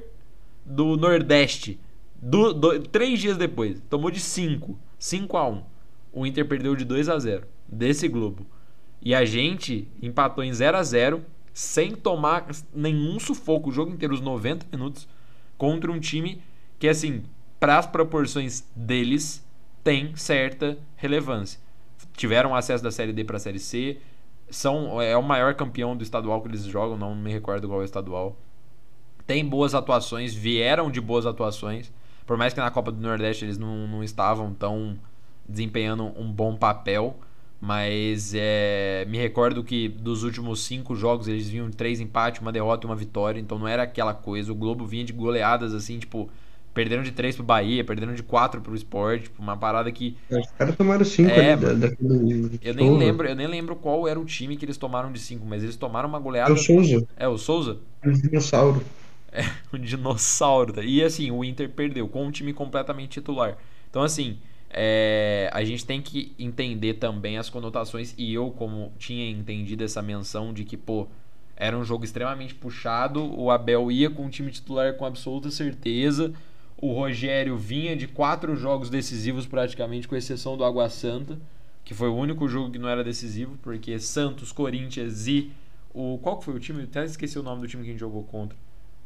do 0.65 0.95
Nordeste. 0.95 1.79
Do, 2.21 2.53
do, 2.53 2.79
três 2.79 3.19
dias 3.19 3.37
depois, 3.37 3.81
tomou 3.89 4.09
de 4.09 4.19
5. 4.19 4.77
5 4.97 5.37
a 5.37 5.49
1 5.49 5.63
O 6.13 6.25
Inter 6.25 6.47
perdeu 6.47 6.75
de 6.75 6.85
2 6.85 7.09
a 7.09 7.19
0 7.19 7.45
desse 7.67 8.07
Globo. 8.07 8.45
E 9.01 9.13
a 9.13 9.25
gente 9.25 9.87
empatou 10.01 10.43
em 10.43 10.53
0 10.53 10.77
a 10.77 10.83
0 10.83 11.25
sem 11.53 11.91
tomar 11.91 12.47
nenhum 12.73 13.19
sufoco 13.19 13.69
o 13.69 13.71
jogo 13.71 13.91
inteiro, 13.91 14.13
os 14.13 14.21
90 14.21 14.65
minutos 14.71 15.07
contra 15.57 15.91
um 15.91 15.99
time 15.99 16.41
que, 16.79 16.87
assim, 16.87 17.23
para 17.59 17.77
as 17.77 17.85
proporções 17.85 18.63
deles, 18.75 19.45
tem 19.83 20.15
certa 20.15 20.77
relevância. 20.95 21.59
Tiveram 22.15 22.55
acesso 22.55 22.83
da 22.83 22.91
Série 22.91 23.13
D 23.13 23.23
para 23.23 23.37
a 23.37 23.39
Série 23.39 23.59
C, 23.59 23.97
são, 24.49 25.01
é 25.01 25.15
o 25.17 25.23
maior 25.23 25.55
campeão 25.55 25.95
do 25.95 26.03
estadual 26.03 26.41
que 26.41 26.47
eles 26.47 26.63
jogam, 26.63 26.97
não 26.97 27.15
me 27.15 27.31
recordo 27.31 27.67
qual 27.67 27.79
é 27.79 27.83
o 27.83 27.85
estadual. 27.85 28.35
Tem 29.25 29.43
boas 29.45 29.73
atuações, 29.73 30.33
vieram 30.33 30.91
de 30.91 30.99
boas 30.99 31.25
atuações, 31.25 31.91
por 32.25 32.37
mais 32.37 32.53
que 32.53 32.59
na 32.59 32.69
Copa 32.69 32.91
do 32.91 33.01
Nordeste 33.01 33.45
eles 33.45 33.57
não, 33.57 33.87
não 33.87 34.03
estavam 34.03 34.53
tão 34.53 34.97
desempenhando 35.47 36.05
um 36.19 36.31
bom 36.31 36.55
papel. 36.55 37.17
Mas 37.65 38.33
é, 38.35 39.05
me 39.07 39.17
recordo 39.17 39.63
que 39.63 39.87
dos 39.87 40.23
últimos 40.23 40.65
cinco 40.65 40.97
jogos 40.97 41.29
eles 41.29 41.47
vinham 41.47 41.71
três 41.71 42.01
empates, 42.01 42.41
uma 42.41 42.51
derrota 42.51 42.85
e 42.85 42.89
uma 42.89 42.95
vitória. 42.95 43.39
Então 43.39 43.57
não 43.57 43.65
era 43.65 43.83
aquela 43.83 44.13
coisa. 44.13 44.51
O 44.51 44.55
Globo 44.55 44.85
vinha 44.85 45.05
de 45.05 45.13
goleadas 45.13 45.73
assim, 45.73 45.97
tipo, 45.97 46.29
perderam 46.73 47.03
de 47.03 47.13
três 47.13 47.37
pro 47.37 47.45
Bahia, 47.45 47.81
perderam 47.81 48.13
de 48.13 48.21
quatro 48.21 48.59
pro 48.59 48.75
Sport, 48.75 49.23
tipo, 49.23 49.41
uma 49.41 49.55
parada 49.55 49.89
que. 49.93 50.17
Os 50.29 50.51
caras 50.51 50.75
tomaram 50.75 51.05
cinco 51.05 51.29
é, 51.29 51.53
ali 51.53 51.61
da, 51.61 51.73
da, 51.73 51.95
Eu 52.61 52.73
nem 52.73 52.97
lembro, 52.97 53.27
eu 53.29 53.35
nem 53.35 53.47
lembro 53.47 53.77
qual 53.77 54.09
era 54.09 54.19
o 54.19 54.25
time 54.25 54.57
que 54.57 54.65
eles 54.65 54.75
tomaram 54.75 55.09
de 55.09 55.19
cinco, 55.19 55.45
mas 55.45 55.63
eles 55.63 55.77
tomaram 55.77 56.09
uma 56.09 56.19
goleada. 56.19 56.51
É 56.51 56.53
o 56.53 56.57
Souza. 56.57 57.07
É, 57.15 57.27
o 57.29 57.37
Souza? 57.37 57.77
É 58.01 58.09
um 58.09 58.11
dinossauro. 58.11 58.83
É, 59.31 59.43
um 59.73 59.79
dinossauro. 59.79 60.83
E 60.83 61.01
assim, 61.01 61.31
o 61.31 61.45
Inter 61.45 61.69
perdeu 61.69 62.09
com 62.09 62.25
um 62.25 62.31
time 62.31 62.51
completamente 62.51 63.21
titular. 63.21 63.57
Então, 63.89 64.01
assim, 64.01 64.37
é, 64.73 65.49
a 65.53 65.63
gente 65.63 65.85
tem 65.85 66.01
que 66.01 66.33
entender 66.37 66.95
também 66.95 67.37
as 67.37 67.49
conotações. 67.49 68.15
E 68.17 68.33
eu, 68.33 68.49
como 68.49 68.91
tinha 68.97 69.29
entendido 69.29 69.83
essa 69.83 70.01
menção 70.01 70.51
de 70.51 70.65
que, 70.65 70.75
pô, 70.75 71.07
era 71.55 71.77
um 71.77 71.83
jogo 71.83 72.03
extremamente 72.03 72.55
puxado. 72.55 73.23
O 73.39 73.51
Abel 73.51 73.91
ia 73.91 74.09
com 74.09 74.25
o 74.25 74.29
time 74.29 74.51
titular 74.51 74.95
com 74.95 75.05
absoluta 75.05 75.51
certeza. 75.51 76.33
O 76.75 76.91
Rogério 76.91 77.55
vinha 77.55 77.95
de 77.95 78.07
quatro 78.07 78.55
jogos 78.55 78.89
decisivos, 78.89 79.45
praticamente, 79.45 80.07
com 80.07 80.15
exceção 80.15 80.57
do 80.57 80.65
Água 80.65 80.89
Santa, 80.89 81.39
que 81.85 81.93
foi 81.93 82.09
o 82.09 82.15
único 82.15 82.47
jogo 82.49 82.71
que 82.71 82.79
não 82.79 82.89
era 82.89 83.03
decisivo, 83.03 83.57
porque 83.61 83.99
Santos, 83.99 84.51
Corinthians 84.51 85.27
e 85.27 85.51
o. 85.93 86.17
Qual 86.17 86.39
que 86.39 86.45
foi 86.45 86.55
o 86.55 86.59
time? 86.59 86.79
Eu 86.79 86.85
até 86.85 87.05
esqueci 87.05 87.37
o 87.37 87.43
nome 87.43 87.61
do 87.61 87.67
time 87.67 87.83
que 87.83 87.89
a 87.89 87.91
gente 87.91 87.99
jogou 87.99 88.23
contra. 88.23 88.57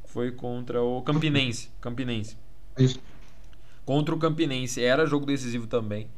Foi 0.06 0.32
contra 0.32 0.82
o 0.82 1.02
Campinense. 1.02 1.70
Campinense. 1.82 2.38
Isso 2.80 3.00
contra 3.88 4.14
o 4.14 4.20
Campinense. 4.20 4.84
Era 4.84 5.08
jogo 5.08 5.26
decisivo 5.26 5.66
também. 5.66 6.10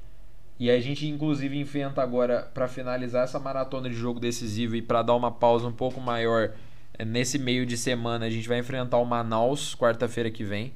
E 0.59 0.71
a 0.71 0.79
gente, 0.81 1.07
inclusive, 1.07 1.57
enfrenta 1.57 2.01
agora, 2.01 2.49
para 2.53 2.67
finalizar 2.67 3.23
essa 3.23 3.39
maratona 3.39 3.89
de 3.89 3.95
jogo 3.95 4.19
decisivo 4.19 4.75
e 4.75 4.81
para 4.81 5.03
dar 5.03 5.15
uma 5.15 5.31
pausa 5.31 5.67
um 5.67 5.71
pouco 5.71 6.01
maior 6.01 6.51
é, 6.97 7.05
nesse 7.05 7.37
meio 7.37 7.65
de 7.65 7.77
semana, 7.77 8.25
a 8.25 8.29
gente 8.29 8.47
vai 8.47 8.57
enfrentar 8.57 8.97
o 8.97 9.05
Manaus 9.05 9.75
quarta-feira 9.75 10.31
que 10.31 10.43
vem. 10.43 10.73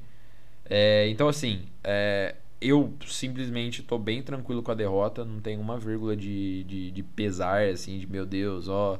É, 0.64 1.08
então, 1.08 1.28
assim, 1.28 1.64
é, 1.82 2.36
eu 2.60 2.94
simplesmente 3.06 3.82
estou 3.82 3.98
bem 3.98 4.22
tranquilo 4.22 4.62
com 4.62 4.70
a 4.70 4.74
derrota, 4.74 5.24
não 5.24 5.40
tem 5.40 5.58
uma 5.58 5.76
vírgula 5.76 6.16
de, 6.16 6.62
de, 6.64 6.90
de 6.92 7.02
pesar, 7.02 7.64
assim, 7.64 7.98
de 7.98 8.06
meu 8.06 8.24
Deus, 8.24 8.68
ó, 8.68 8.98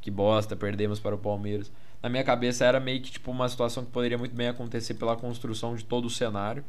que 0.00 0.10
bosta, 0.10 0.56
perdemos 0.56 0.98
para 0.98 1.14
o 1.14 1.18
Palmeiras. 1.18 1.70
Na 2.02 2.08
minha 2.08 2.24
cabeça 2.24 2.64
era 2.64 2.80
meio 2.80 3.00
que 3.02 3.12
tipo 3.12 3.30
uma 3.30 3.48
situação 3.48 3.84
que 3.84 3.90
poderia 3.90 4.18
muito 4.18 4.34
bem 4.34 4.48
acontecer 4.48 4.94
pela 4.94 5.14
construção 5.14 5.76
de 5.76 5.84
todo 5.84 6.06
o 6.06 6.10
cenário. 6.10 6.64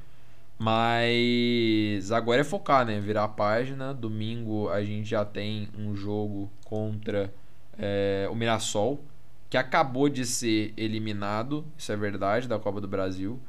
Mas 0.57 2.11
agora 2.11 2.41
é 2.41 2.43
focar, 2.43 2.85
né? 2.85 2.99
Virar 2.99 3.25
a 3.25 3.27
página. 3.27 3.93
Domingo 3.93 4.69
a 4.69 4.83
gente 4.83 5.09
já 5.09 5.25
tem 5.25 5.69
um 5.77 5.95
jogo 5.95 6.49
contra 6.63 7.33
é, 7.77 8.27
o 8.31 8.35
Mirassol, 8.35 9.03
que 9.49 9.57
acabou 9.57 10.07
de 10.09 10.25
ser 10.25 10.73
eliminado, 10.77 11.65
isso 11.77 11.91
é 11.91 11.97
verdade, 11.97 12.47
da 12.47 12.57
Copa 12.57 12.79
do 12.79 12.87
Brasil. 12.87 13.39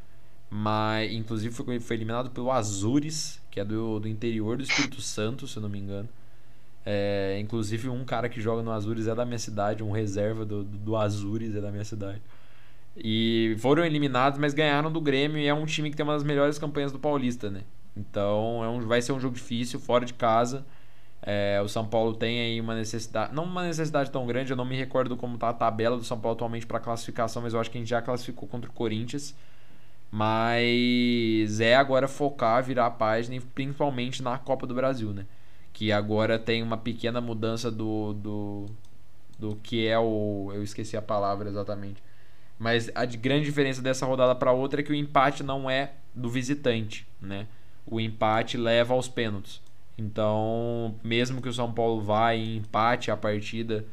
Mas, 0.50 1.12
inclusive, 1.12 1.54
foi, 1.54 1.80
foi 1.80 1.96
eliminado 1.96 2.30
pelo 2.30 2.50
Azures, 2.50 3.40
que 3.50 3.60
é 3.60 3.64
do, 3.64 3.98
do 4.00 4.08
interior 4.08 4.56
do 4.56 4.62
Espírito 4.62 5.00
Santo, 5.00 5.46
se 5.46 5.56
eu 5.56 5.62
não 5.62 5.68
me 5.68 5.78
engano. 5.78 6.08
É, 6.84 7.38
inclusive, 7.40 7.88
um 7.88 8.04
cara 8.04 8.28
que 8.28 8.40
joga 8.40 8.62
no 8.62 8.70
Azures 8.70 9.08
é 9.08 9.14
da 9.14 9.24
minha 9.24 9.38
cidade, 9.38 9.82
um 9.82 9.90
reserva 9.90 10.44
do, 10.44 10.62
do, 10.62 10.78
do 10.78 10.96
Azures 10.96 11.54
é 11.54 11.60
da 11.60 11.70
minha 11.70 11.84
cidade. 11.84 12.22
E 12.96 13.54
foram 13.58 13.84
eliminados, 13.84 14.38
mas 14.38 14.54
ganharam 14.54 14.90
do 14.90 15.00
Grêmio 15.00 15.38
e 15.38 15.46
é 15.46 15.54
um 15.54 15.66
time 15.66 15.90
que 15.90 15.96
tem 15.96 16.04
uma 16.04 16.14
das 16.14 16.24
melhores 16.24 16.58
campanhas 16.58 16.92
do 16.92 16.98
Paulista, 16.98 17.50
né? 17.50 17.62
Então 17.96 18.62
é 18.64 18.68
um, 18.68 18.80
vai 18.80 19.02
ser 19.02 19.12
um 19.12 19.20
jogo 19.20 19.34
difícil, 19.34 19.78
fora 19.78 20.04
de 20.04 20.14
casa. 20.14 20.64
É, 21.22 21.60
o 21.62 21.68
São 21.68 21.86
Paulo 21.86 22.14
tem 22.14 22.40
aí 22.40 22.60
uma 22.60 22.74
necessidade, 22.74 23.34
não 23.34 23.44
uma 23.44 23.64
necessidade 23.64 24.10
tão 24.10 24.26
grande, 24.26 24.52
eu 24.52 24.56
não 24.56 24.64
me 24.64 24.76
recordo 24.76 25.16
como 25.16 25.34
está 25.34 25.48
a 25.48 25.52
tabela 25.52 25.96
do 25.96 26.04
São 26.04 26.18
Paulo 26.18 26.36
atualmente 26.36 26.66
para 26.66 26.78
classificação, 26.78 27.42
mas 27.42 27.52
eu 27.52 27.60
acho 27.60 27.70
que 27.70 27.78
a 27.78 27.80
gente 27.80 27.90
já 27.90 28.00
classificou 28.00 28.48
contra 28.48 28.70
o 28.70 28.72
Corinthians. 28.72 29.34
Mas 30.10 31.60
é 31.60 31.74
agora 31.74 32.08
focar, 32.08 32.62
virar 32.62 32.86
a 32.86 32.90
página, 32.90 33.40
principalmente 33.54 34.22
na 34.22 34.38
Copa 34.38 34.66
do 34.66 34.74
Brasil, 34.74 35.12
né? 35.12 35.26
Que 35.72 35.92
agora 35.92 36.38
tem 36.38 36.62
uma 36.62 36.76
pequena 36.76 37.20
mudança 37.20 37.70
do, 37.70 38.14
do, 38.14 38.66
do 39.38 39.56
que 39.56 39.86
é 39.86 39.98
o. 39.98 40.50
Eu 40.54 40.62
esqueci 40.62 40.96
a 40.96 41.02
palavra 41.02 41.48
exatamente. 41.48 42.02
Mas 42.58 42.90
a 42.94 43.04
grande 43.04 43.44
diferença 43.44 43.82
dessa 43.82 44.06
rodada 44.06 44.34
para 44.34 44.52
outra 44.52 44.80
é 44.80 44.82
que 44.82 44.92
o 44.92 44.94
empate 44.94 45.42
não 45.42 45.68
é 45.68 45.92
do 46.14 46.28
visitante, 46.28 47.06
né? 47.20 47.46
O 47.86 48.00
empate 48.00 48.56
leva 48.56 48.94
aos 48.94 49.08
pênaltis. 49.08 49.60
Então, 49.98 50.94
mesmo 51.02 51.40
que 51.40 51.48
o 51.48 51.52
São 51.52 51.72
Paulo 51.72 52.00
vá 52.00 52.34
e 52.34 52.56
empate 52.56 53.10
a 53.10 53.16
partida 53.16 53.84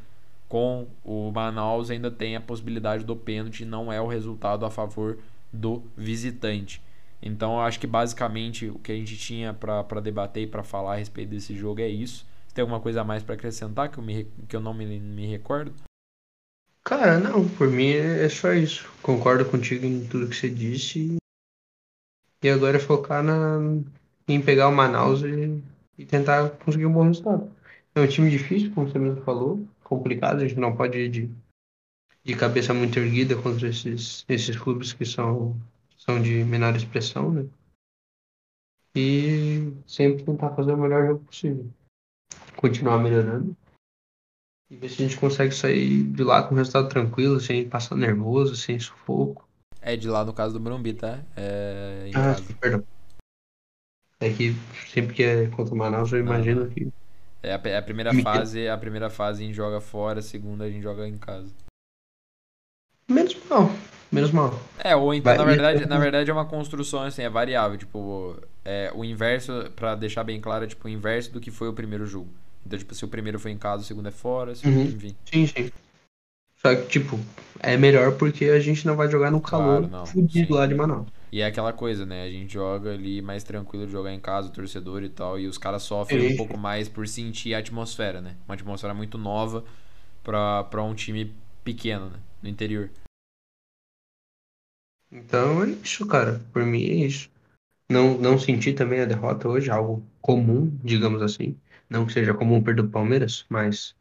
com 0.47 0.87
o 1.03 1.31
Manaus, 1.31 1.89
ainda 1.89 2.11
tem 2.11 2.35
a 2.35 2.41
possibilidade 2.41 3.03
do 3.03 3.15
pênalti, 3.15 3.65
não 3.65 3.91
é 3.91 4.01
o 4.01 4.07
resultado 4.07 4.65
a 4.65 4.69
favor 4.69 5.17
do 5.51 5.83
visitante. 5.95 6.81
Então, 7.21 7.53
eu 7.53 7.61
acho 7.61 7.79
que 7.79 7.87
basicamente 7.87 8.67
o 8.67 8.79
que 8.79 8.91
a 8.91 8.95
gente 8.95 9.17
tinha 9.17 9.53
para 9.53 10.01
debater 10.01 10.43
e 10.43 10.47
para 10.47 10.61
falar 10.61 10.93
a 10.93 10.97
respeito 10.97 11.29
desse 11.29 11.55
jogo 11.55 11.81
é 11.81 11.87
isso. 11.87 12.25
Tem 12.53 12.61
alguma 12.61 12.79
coisa 12.79 13.01
a 13.01 13.03
mais 13.03 13.23
para 13.23 13.35
acrescentar 13.35 13.89
que 13.89 13.97
eu, 13.97 14.03
me, 14.03 14.27
que 14.47 14.55
eu 14.55 14.59
não 14.59 14.73
me, 14.73 14.85
me 14.99 15.25
recordo? 15.25 15.73
Cara, 16.85 17.17
não, 17.17 17.47
por 17.47 17.69
mim 17.69 17.91
é 17.91 18.27
só 18.27 18.53
isso. 18.53 18.91
Concordo 19.01 19.49
contigo 19.49 19.85
em 19.85 20.05
tudo 20.05 20.27
que 20.27 20.35
você 20.35 20.49
disse. 20.49 21.15
E 22.43 22.49
agora 22.49 22.75
é 22.75 22.79
focar 22.79 23.23
na, 23.23 23.57
em 24.27 24.41
pegar 24.41 24.67
o 24.67 24.75
Manaus 24.75 25.21
e, 25.21 25.63
e 25.97 26.05
tentar 26.05 26.49
conseguir 26.49 26.85
um 26.85 26.91
bom 26.91 27.03
resultado. 27.03 27.49
É 27.95 28.01
um 28.01 28.07
time 28.07 28.29
difícil, 28.29 28.73
como 28.73 28.89
você 28.89 28.99
mesmo 28.99 29.21
falou, 29.21 29.65
complicado, 29.81 30.41
a 30.41 30.47
gente 30.47 30.59
não 30.59 30.75
pode 30.75 30.97
ir 30.97 31.09
de, 31.09 31.31
de 32.21 32.35
cabeça 32.35 32.73
muito 32.73 32.99
erguida 32.99 33.41
contra 33.41 33.69
esses, 33.69 34.25
esses 34.27 34.57
clubes 34.57 34.91
que 34.91 35.05
são, 35.05 35.55
são 35.97 36.21
de 36.21 36.43
menor 36.43 36.75
expressão, 36.75 37.31
né? 37.31 37.45
E 38.93 39.71
sempre 39.87 40.23
tentar 40.23 40.49
fazer 40.49 40.73
o 40.73 40.77
melhor 40.77 41.07
jogo 41.07 41.23
possível. 41.23 41.65
Continuar 42.57 42.99
melhorando 42.99 43.55
e 44.73 44.75
ver 44.75 44.89
se 44.89 45.03
a 45.03 45.07
gente 45.07 45.19
consegue 45.19 45.53
sair 45.53 46.03
de 46.03 46.23
lá 46.23 46.41
com 46.43 46.55
um 46.55 46.57
resultado 46.57 46.89
tranquilo, 46.89 47.39
sem 47.39 47.69
passar 47.69 47.95
nervoso, 47.95 48.55
sem 48.55 48.79
sufoco. 48.79 49.47
É 49.81 49.95
de 49.95 50.07
lá 50.09 50.25
no 50.25 50.33
caso 50.33 50.53
do 50.53 50.59
Morumbi, 50.59 50.93
tá? 50.93 51.19
É 51.37 52.05
em 52.07 52.11
Ah, 52.15 52.33
casa. 52.33 52.43
perdão. 52.59 52.83
É 54.19 54.29
que 54.31 54.55
sempre 54.91 55.13
que 55.13 55.23
é 55.23 55.47
contra 55.47 55.73
o 55.73 55.77
Manaus, 55.77 56.11
eu 56.11 56.19
imagino 56.19 56.67
que. 56.69 56.87
É 57.43 57.53
a, 57.53 57.61
é 57.65 57.77
a 57.77 57.81
primeira 57.81 58.13
Me- 58.13 58.23
fase, 58.23 58.67
a 58.67 58.77
primeira 58.77 59.09
fase 59.09 59.43
a 59.43 59.45
gente 59.45 59.55
joga 59.55 59.81
fora, 59.81 60.19
a 60.19 60.23
segunda 60.23 60.63
a 60.63 60.69
gente 60.69 60.81
joga 60.81 61.07
em 61.07 61.17
casa. 61.17 61.51
Menos 63.07 63.35
mal. 63.49 63.69
Menos 64.11 64.31
mal. 64.31 64.59
É, 64.79 64.95
ou 64.95 65.13
então, 65.13 65.31
Vai- 65.35 65.37
na 65.37 65.43
verdade, 65.45 65.85
na 65.85 65.99
verdade 65.99 66.29
é 66.29 66.33
uma 66.33 66.45
construção 66.45 67.01
assim, 67.03 67.21
é 67.23 67.29
variável, 67.29 67.77
tipo, 67.77 68.37
é 68.63 68.91
o 68.95 69.03
inverso, 69.03 69.51
pra 69.75 69.93
deixar 69.95 70.23
bem 70.23 70.39
claro, 70.39 70.63
é 70.63 70.67
tipo 70.67 70.87
o 70.87 70.89
inverso 70.89 71.31
do 71.33 71.41
que 71.41 71.51
foi 71.51 71.67
o 71.67 71.73
primeiro 71.73 72.05
jogo. 72.05 72.29
Então, 72.65 72.79
tipo, 72.79 72.93
se 72.95 73.03
o 73.03 73.07
primeiro 73.07 73.39
foi 73.39 73.51
em 73.51 73.57
casa, 73.57 73.83
o 73.83 73.85
segundo 73.85 74.07
é 74.07 74.11
fora, 74.11 74.55
se- 74.55 74.67
Uhum. 74.67 74.83
enfim. 74.83 75.15
Sim, 75.25 75.47
sim. 75.47 75.71
Só 76.57 76.73
que, 76.75 76.87
tipo, 76.87 77.19
é 77.59 77.75
melhor 77.75 78.17
porque 78.17 78.45
a 78.45 78.59
gente 78.59 78.85
não 78.87 78.95
vai 78.95 79.09
jogar 79.11 79.29
no 79.31 79.41
calor 79.41 79.89
Claro, 79.89 80.05
fudido 80.07 80.53
lá 80.53 80.65
de 80.65 80.73
Manaus. 80.73 81.07
E 81.29 81.41
é 81.41 81.45
aquela 81.45 81.73
coisa, 81.73 82.05
né? 82.05 82.23
A 82.23 82.29
gente 82.29 82.53
joga 82.53 82.93
ali 82.93 83.21
mais 83.21 83.43
tranquilo 83.43 83.85
de 83.85 83.91
jogar 83.91 84.13
em 84.13 84.19
casa, 84.19 84.47
o 84.47 84.51
torcedor 84.51 85.03
e 85.03 85.09
tal, 85.09 85.37
e 85.39 85.47
os 85.47 85.57
caras 85.57 85.83
sofrem 85.83 86.31
um 86.33 86.37
pouco 86.37 86.57
mais 86.57 86.87
por 86.87 87.07
sentir 87.07 87.53
a 87.53 87.57
atmosfera, 87.57 88.21
né? 88.21 88.35
Uma 88.47 88.53
atmosfera 88.53 88.93
muito 88.93 89.17
nova 89.17 89.65
pra, 90.23 90.63
pra 90.65 90.83
um 90.83 90.93
time 90.93 91.33
pequeno, 91.63 92.11
né? 92.11 92.19
No 92.41 92.47
interior. 92.49 92.89
Então 95.11 95.63
é 95.63 95.69
isso, 95.71 96.05
cara. 96.07 96.39
Por 96.51 96.63
mim 96.65 96.83
é 96.83 97.05
isso. 97.05 97.29
Não, 97.89 98.17
não 98.17 98.37
senti 98.39 98.73
também 98.73 99.01
a 99.01 99.05
derrota 99.05 99.47
hoje, 99.47 99.69
algo 99.69 100.03
comum, 100.21 100.71
digamos 100.83 101.21
assim. 101.21 101.57
Não 101.89 102.05
que 102.05 102.13
seja 102.13 102.33
comum 102.33 102.61
perder 102.63 102.83
do 102.83 102.89
Palmeiras, 102.89 103.45
mas 103.49 103.95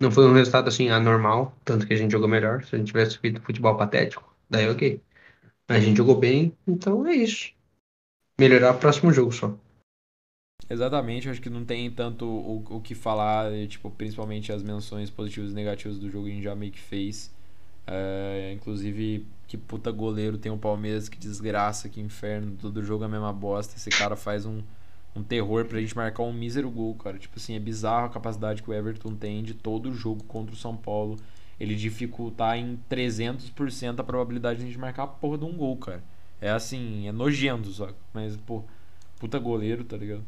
não 0.00 0.10
foi 0.10 0.26
um 0.26 0.34
resultado 0.34 0.68
assim 0.68 0.88
anormal, 0.88 1.56
tanto 1.64 1.86
que 1.86 1.94
a 1.94 1.96
gente 1.96 2.12
jogou 2.12 2.28
melhor. 2.28 2.64
Se 2.64 2.74
a 2.74 2.78
gente 2.78 2.88
tivesse 2.88 3.18
feito 3.18 3.40
futebol 3.40 3.76
patético, 3.76 4.34
daí 4.48 4.68
ok. 4.68 5.00
A 5.68 5.80
gente 5.80 5.96
jogou 5.96 6.18
bem, 6.18 6.56
então 6.66 7.06
é 7.06 7.14
isso. 7.14 7.52
Melhorar 8.38 8.72
o 8.72 8.78
próximo 8.78 9.12
jogo 9.12 9.32
só. 9.32 9.58
Exatamente, 10.68 11.28
acho 11.28 11.40
que 11.40 11.48
não 11.48 11.64
tem 11.64 11.90
tanto 11.90 12.26
o, 12.26 12.64
o 12.76 12.80
que 12.80 12.94
falar, 12.94 13.50
tipo, 13.68 13.90
principalmente 13.90 14.52
as 14.52 14.62
menções 14.62 15.10
positivas 15.10 15.52
e 15.52 15.54
negativas 15.54 15.98
do 15.98 16.10
jogo 16.10 16.26
a 16.26 16.30
gente 16.30 16.42
já 16.42 16.54
meio 16.54 16.72
que 16.72 16.80
fez. 16.80 17.32
É, 17.86 18.52
inclusive, 18.52 19.24
que 19.46 19.56
puta 19.56 19.92
goleiro 19.92 20.36
tem 20.38 20.50
o 20.50 20.58
Palmeiras, 20.58 21.08
que 21.08 21.18
desgraça, 21.18 21.88
que 21.88 22.00
inferno, 22.00 22.56
todo 22.60 22.82
jogo 22.82 23.04
é 23.04 23.06
a 23.06 23.10
mesma 23.10 23.32
bosta. 23.32 23.76
Esse 23.76 23.90
cara 23.90 24.16
faz 24.16 24.44
um, 24.44 24.60
um 25.16 25.22
terror 25.22 25.64
pra 25.66 25.80
gente 25.80 25.96
marcar 25.96 26.22
um 26.22 26.32
mísero 26.32 26.70
gol, 26.70 26.94
cara. 26.94 27.18
Tipo 27.18 27.36
assim, 27.38 27.54
é 27.54 27.58
bizarro 27.58 28.06
a 28.06 28.10
capacidade 28.10 28.62
que 28.62 28.70
o 28.70 28.74
Everton 28.74 29.14
tem 29.14 29.42
de 29.42 29.54
todo 29.54 29.92
jogo 29.92 30.24
contra 30.24 30.54
o 30.54 30.58
São 30.58 30.76
Paulo. 30.76 31.16
Ele 31.58 31.74
dificultar 31.74 32.58
em 32.58 32.76
300% 32.88 34.00
a 34.00 34.04
probabilidade 34.04 34.58
de 34.60 34.64
a 34.64 34.68
gente 34.68 34.78
marcar 34.78 35.04
a 35.04 35.06
porra 35.06 35.38
de 35.38 35.44
um 35.44 35.52
gol, 35.56 35.76
cara. 35.78 36.02
É 36.40 36.50
assim, 36.50 37.08
é 37.08 37.12
nojento, 37.12 37.70
só. 37.70 37.90
Mas, 38.12 38.36
pô, 38.36 38.62
puta 39.18 39.38
goleiro, 39.38 39.84
tá 39.84 39.96
ligado? 39.96 40.24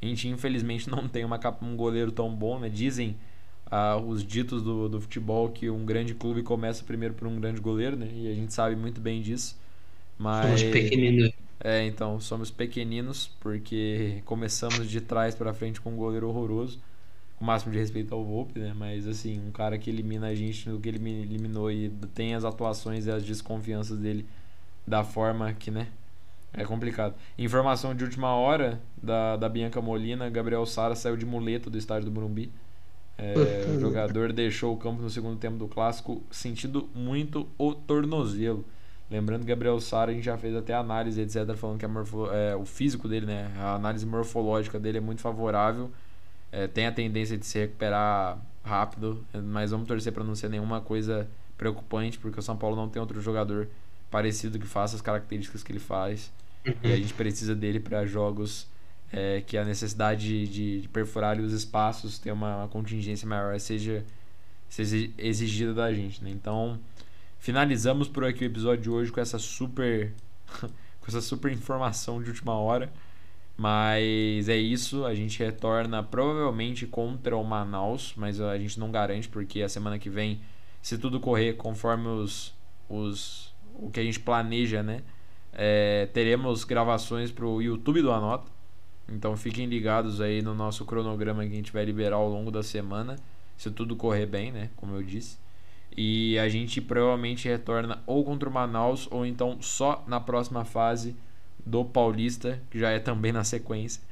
A 0.00 0.06
gente 0.06 0.28
infelizmente 0.28 0.90
não 0.90 1.08
tem 1.08 1.24
uma, 1.24 1.38
capa- 1.38 1.64
um 1.64 1.76
goleiro 1.76 2.10
tão 2.12 2.34
bom, 2.34 2.58
né? 2.58 2.68
Dizem 2.68 3.16
ah, 3.66 3.96
os 3.96 4.24
ditos 4.26 4.62
do, 4.62 4.88
do 4.88 5.00
futebol 5.00 5.50
que 5.50 5.70
um 5.70 5.84
grande 5.84 6.14
clube 6.14 6.42
começa 6.42 6.84
primeiro 6.84 7.14
por 7.14 7.26
um 7.28 7.40
grande 7.40 7.60
goleiro, 7.60 7.96
né? 7.96 8.08
E 8.12 8.30
a 8.30 8.34
gente 8.34 8.52
sabe 8.52 8.76
muito 8.76 9.00
bem 9.00 9.22
disso. 9.22 9.58
Mas 10.18 10.50
Somos 10.50 10.62
pequeninos. 10.64 11.32
É, 11.64 11.86
então, 11.86 12.18
somos 12.18 12.50
pequeninos 12.50 13.30
porque 13.40 14.20
começamos 14.24 14.90
de 14.90 15.00
trás 15.00 15.34
pra 15.34 15.54
frente 15.54 15.80
com 15.80 15.90
um 15.90 15.96
goleiro 15.96 16.28
horroroso. 16.28 16.80
Com 17.36 17.44
o 17.44 17.46
máximo 17.46 17.70
de 17.70 17.78
respeito 17.78 18.12
ao 18.12 18.24
Volpe, 18.24 18.58
né? 18.58 18.74
Mas 18.76 19.06
assim, 19.06 19.40
um 19.46 19.52
cara 19.52 19.78
que 19.78 19.88
elimina 19.88 20.26
a 20.26 20.34
gente 20.34 20.68
no 20.68 20.80
que 20.80 20.88
ele 20.88 20.98
eliminou 21.22 21.70
e 21.70 21.88
tem 22.14 22.34
as 22.34 22.44
atuações 22.44 23.06
e 23.06 23.10
as 23.10 23.22
desconfianças 23.22 23.96
dele 23.96 24.26
da 24.84 25.04
forma 25.04 25.52
que, 25.52 25.70
né? 25.70 25.86
É 26.52 26.64
complicado. 26.64 27.14
Informação 27.38 27.94
de 27.94 28.02
última 28.02 28.34
hora 28.34 28.80
da, 29.00 29.36
da 29.36 29.48
Bianca 29.48 29.80
Molina, 29.80 30.28
Gabriel 30.28 30.66
Sara 30.66 30.96
saiu 30.96 31.16
de 31.16 31.24
muleta 31.24 31.70
do 31.70 31.78
estádio 31.78 32.10
do 32.10 32.12
Morumbi. 32.12 32.50
É, 33.16 33.66
o 33.74 33.80
jogador 33.80 34.32
deixou 34.32 34.74
o 34.74 34.76
campo 34.76 35.00
no 35.00 35.08
segundo 35.08 35.38
tempo 35.38 35.56
do 35.56 35.68
clássico, 35.68 36.22
sentindo 36.30 36.88
muito 36.92 37.48
o 37.56 37.72
tornozelo. 37.72 38.64
Lembrando 39.12 39.42
que 39.42 39.48
Gabriel 39.48 39.78
Sara 39.78 40.10
a 40.10 40.14
gente 40.14 40.24
já 40.24 40.38
fez 40.38 40.56
até 40.56 40.72
análise, 40.72 41.20
etc, 41.20 41.54
falando 41.54 41.78
que 41.78 41.86
morfo- 41.86 42.30
é, 42.32 42.56
o 42.56 42.64
físico 42.64 43.06
dele, 43.06 43.26
né, 43.26 43.52
a 43.58 43.74
análise 43.74 44.06
morfológica 44.06 44.80
dele 44.80 44.98
é 44.98 45.00
muito 45.00 45.20
favorável. 45.20 45.90
É, 46.50 46.66
tem 46.66 46.86
a 46.86 46.92
tendência 46.92 47.36
de 47.36 47.44
se 47.44 47.58
recuperar 47.58 48.38
rápido, 48.64 49.24
mas 49.44 49.70
vamos 49.70 49.86
torcer 49.86 50.12
para 50.12 50.24
não 50.24 50.34
ser 50.34 50.48
nenhuma 50.48 50.80
coisa 50.80 51.28
preocupante, 51.58 52.18
porque 52.18 52.40
o 52.40 52.42
São 52.42 52.56
Paulo 52.56 52.74
não 52.74 52.88
tem 52.88 53.00
outro 53.00 53.20
jogador 53.20 53.68
parecido 54.10 54.58
que 54.58 54.66
faça 54.66 54.96
as 54.96 55.02
características 55.02 55.62
que 55.62 55.72
ele 55.72 55.78
faz. 55.78 56.32
E 56.82 56.92
a 56.92 56.96
gente 56.96 57.12
precisa 57.14 57.54
dele 57.54 57.80
para 57.80 58.06
jogos 58.06 58.66
é, 59.12 59.42
que 59.46 59.56
a 59.58 59.64
necessidade 59.64 60.46
de, 60.46 60.80
de 60.82 60.88
perfurar 60.88 61.38
os 61.38 61.52
espaços, 61.52 62.18
ter 62.18 62.32
uma, 62.32 62.58
uma 62.58 62.68
contingência 62.68 63.26
maior, 63.28 63.58
seja, 63.58 64.04
seja 64.68 65.10
exigida 65.18 65.74
da 65.74 65.92
gente. 65.92 66.22
Né? 66.22 66.30
Então, 66.30 66.78
finalizamos 67.42 68.06
por 68.08 68.24
aqui 68.24 68.44
o 68.44 68.46
episódio 68.46 68.82
de 68.82 68.88
hoje 68.88 69.10
com 69.10 69.20
essa 69.20 69.36
super 69.36 70.12
com 70.62 71.06
essa 71.08 71.20
super 71.20 71.52
informação 71.52 72.22
de 72.22 72.30
última 72.30 72.54
hora. 72.54 72.90
Mas 73.58 74.48
é 74.48 74.56
isso, 74.56 75.04
a 75.04 75.14
gente 75.14 75.38
retorna 75.40 76.02
provavelmente 76.02 76.86
contra 76.86 77.36
o 77.36 77.44
Manaus, 77.44 78.14
mas 78.16 78.40
a 78.40 78.56
gente 78.56 78.78
não 78.80 78.90
garante 78.90 79.28
porque 79.28 79.60
a 79.60 79.68
semana 79.68 79.98
que 79.98 80.08
vem, 80.08 80.40
se 80.80 80.96
tudo 80.96 81.20
correr 81.20 81.54
conforme 81.54 82.08
os, 82.08 82.54
os 82.88 83.52
o 83.74 83.90
que 83.90 84.00
a 84.00 84.04
gente 84.04 84.20
planeja, 84.20 84.82
né? 84.82 85.02
É, 85.52 86.08
teremos 86.14 86.64
gravações 86.64 87.30
para 87.32 87.44
o 87.44 87.60
YouTube 87.60 88.02
do 88.02 88.12
Anota. 88.12 88.50
Então 89.08 89.36
fiquem 89.36 89.66
ligados 89.66 90.20
aí 90.20 90.40
no 90.42 90.54
nosso 90.54 90.84
cronograma 90.84 91.44
que 91.44 91.52
a 91.52 91.56
gente 91.56 91.72
vai 91.72 91.84
liberar 91.84 92.16
ao 92.16 92.28
longo 92.28 92.52
da 92.52 92.62
semana, 92.62 93.16
se 93.56 93.68
tudo 93.70 93.96
correr 93.96 94.26
bem, 94.26 94.52
né? 94.52 94.70
Como 94.76 94.94
eu 94.94 95.02
disse. 95.02 95.42
E 95.96 96.38
a 96.38 96.48
gente 96.48 96.80
provavelmente 96.80 97.48
retorna 97.48 98.02
ou 98.06 98.24
contra 98.24 98.48
o 98.48 98.52
Manaus 98.52 99.08
ou 99.10 99.26
então 99.26 99.60
só 99.60 100.02
na 100.06 100.20
próxima 100.20 100.64
fase 100.64 101.16
do 101.64 101.84
Paulista, 101.84 102.60
que 102.70 102.78
já 102.78 102.90
é 102.90 102.98
também 102.98 103.32
na 103.32 103.44
sequência, 103.44 104.02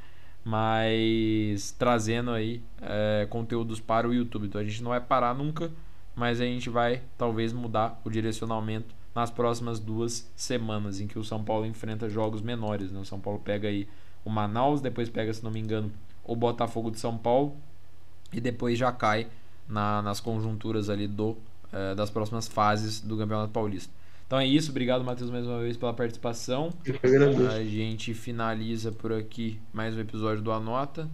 mas 0.44 1.72
trazendo 1.78 2.30
aí 2.30 2.62
é, 2.80 3.26
conteúdos 3.30 3.80
para 3.80 4.08
o 4.08 4.14
YouTube. 4.14 4.46
Então 4.46 4.60
a 4.60 4.64
gente 4.64 4.82
não 4.82 4.90
vai 4.90 5.00
parar 5.00 5.34
nunca, 5.34 5.70
mas 6.14 6.40
a 6.40 6.44
gente 6.44 6.68
vai 6.68 7.02
talvez 7.16 7.52
mudar 7.52 8.00
o 8.04 8.10
direcionamento 8.10 8.94
na 9.14 9.20
nas 9.20 9.30
próximas 9.30 9.78
duas 9.78 10.30
semanas, 10.36 11.00
em 11.00 11.06
que 11.06 11.18
o 11.18 11.24
São 11.24 11.42
Paulo 11.42 11.66
enfrenta 11.66 12.08
jogos 12.08 12.40
menores. 12.40 12.92
Né? 12.92 13.00
O 13.00 13.04
São 13.04 13.20
Paulo 13.20 13.40
pega 13.40 13.68
aí 13.68 13.88
o 14.24 14.30
Manaus, 14.30 14.80
depois 14.80 15.08
pega, 15.08 15.32
se 15.32 15.42
não 15.42 15.50
me 15.50 15.60
engano, 15.60 15.92
o 16.24 16.36
Botafogo 16.36 16.90
de 16.90 17.00
São 17.00 17.16
Paulo 17.16 17.56
e 18.32 18.40
depois 18.40 18.78
já 18.78 18.92
cai 18.92 19.26
na, 19.68 20.00
nas 20.02 20.20
conjunturas 20.20 20.88
ali 20.88 21.06
do, 21.06 21.36
eh, 21.72 21.94
das 21.94 22.10
próximas 22.10 22.48
fases 22.48 23.00
do 23.00 23.16
Campeonato 23.16 23.52
Paulista. 23.52 23.92
Então 24.26 24.38
é 24.38 24.46
isso, 24.46 24.70
obrigado 24.70 25.02
Matheus 25.02 25.30
mais 25.30 25.44
uma 25.44 25.60
vez 25.60 25.76
pela 25.76 25.92
participação. 25.92 26.72
A 27.52 27.64
gente 27.64 28.14
finaliza 28.14 28.92
por 28.92 29.12
aqui 29.12 29.58
mais 29.72 29.96
um 29.96 30.00
episódio 30.00 30.42
do 30.42 30.52
Anota. 30.52 31.10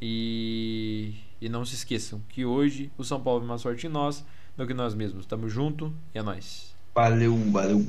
E, 0.00 1.14
e 1.40 1.48
não 1.48 1.64
se 1.64 1.74
esqueçam 1.74 2.22
que 2.28 2.44
hoje 2.44 2.90
o 2.96 3.04
São 3.04 3.20
Paulo 3.20 3.44
é 3.44 3.46
mais 3.46 3.60
sorte 3.60 3.86
em 3.86 3.90
nós 3.90 4.24
do 4.56 4.66
que 4.66 4.72
nós 4.72 4.94
mesmos. 4.94 5.26
Tamo 5.26 5.48
junto 5.48 5.92
e 6.14 6.18
é 6.18 6.22
nóis. 6.22 6.74
Valeu, 6.94 7.36
valeu. 7.50 7.84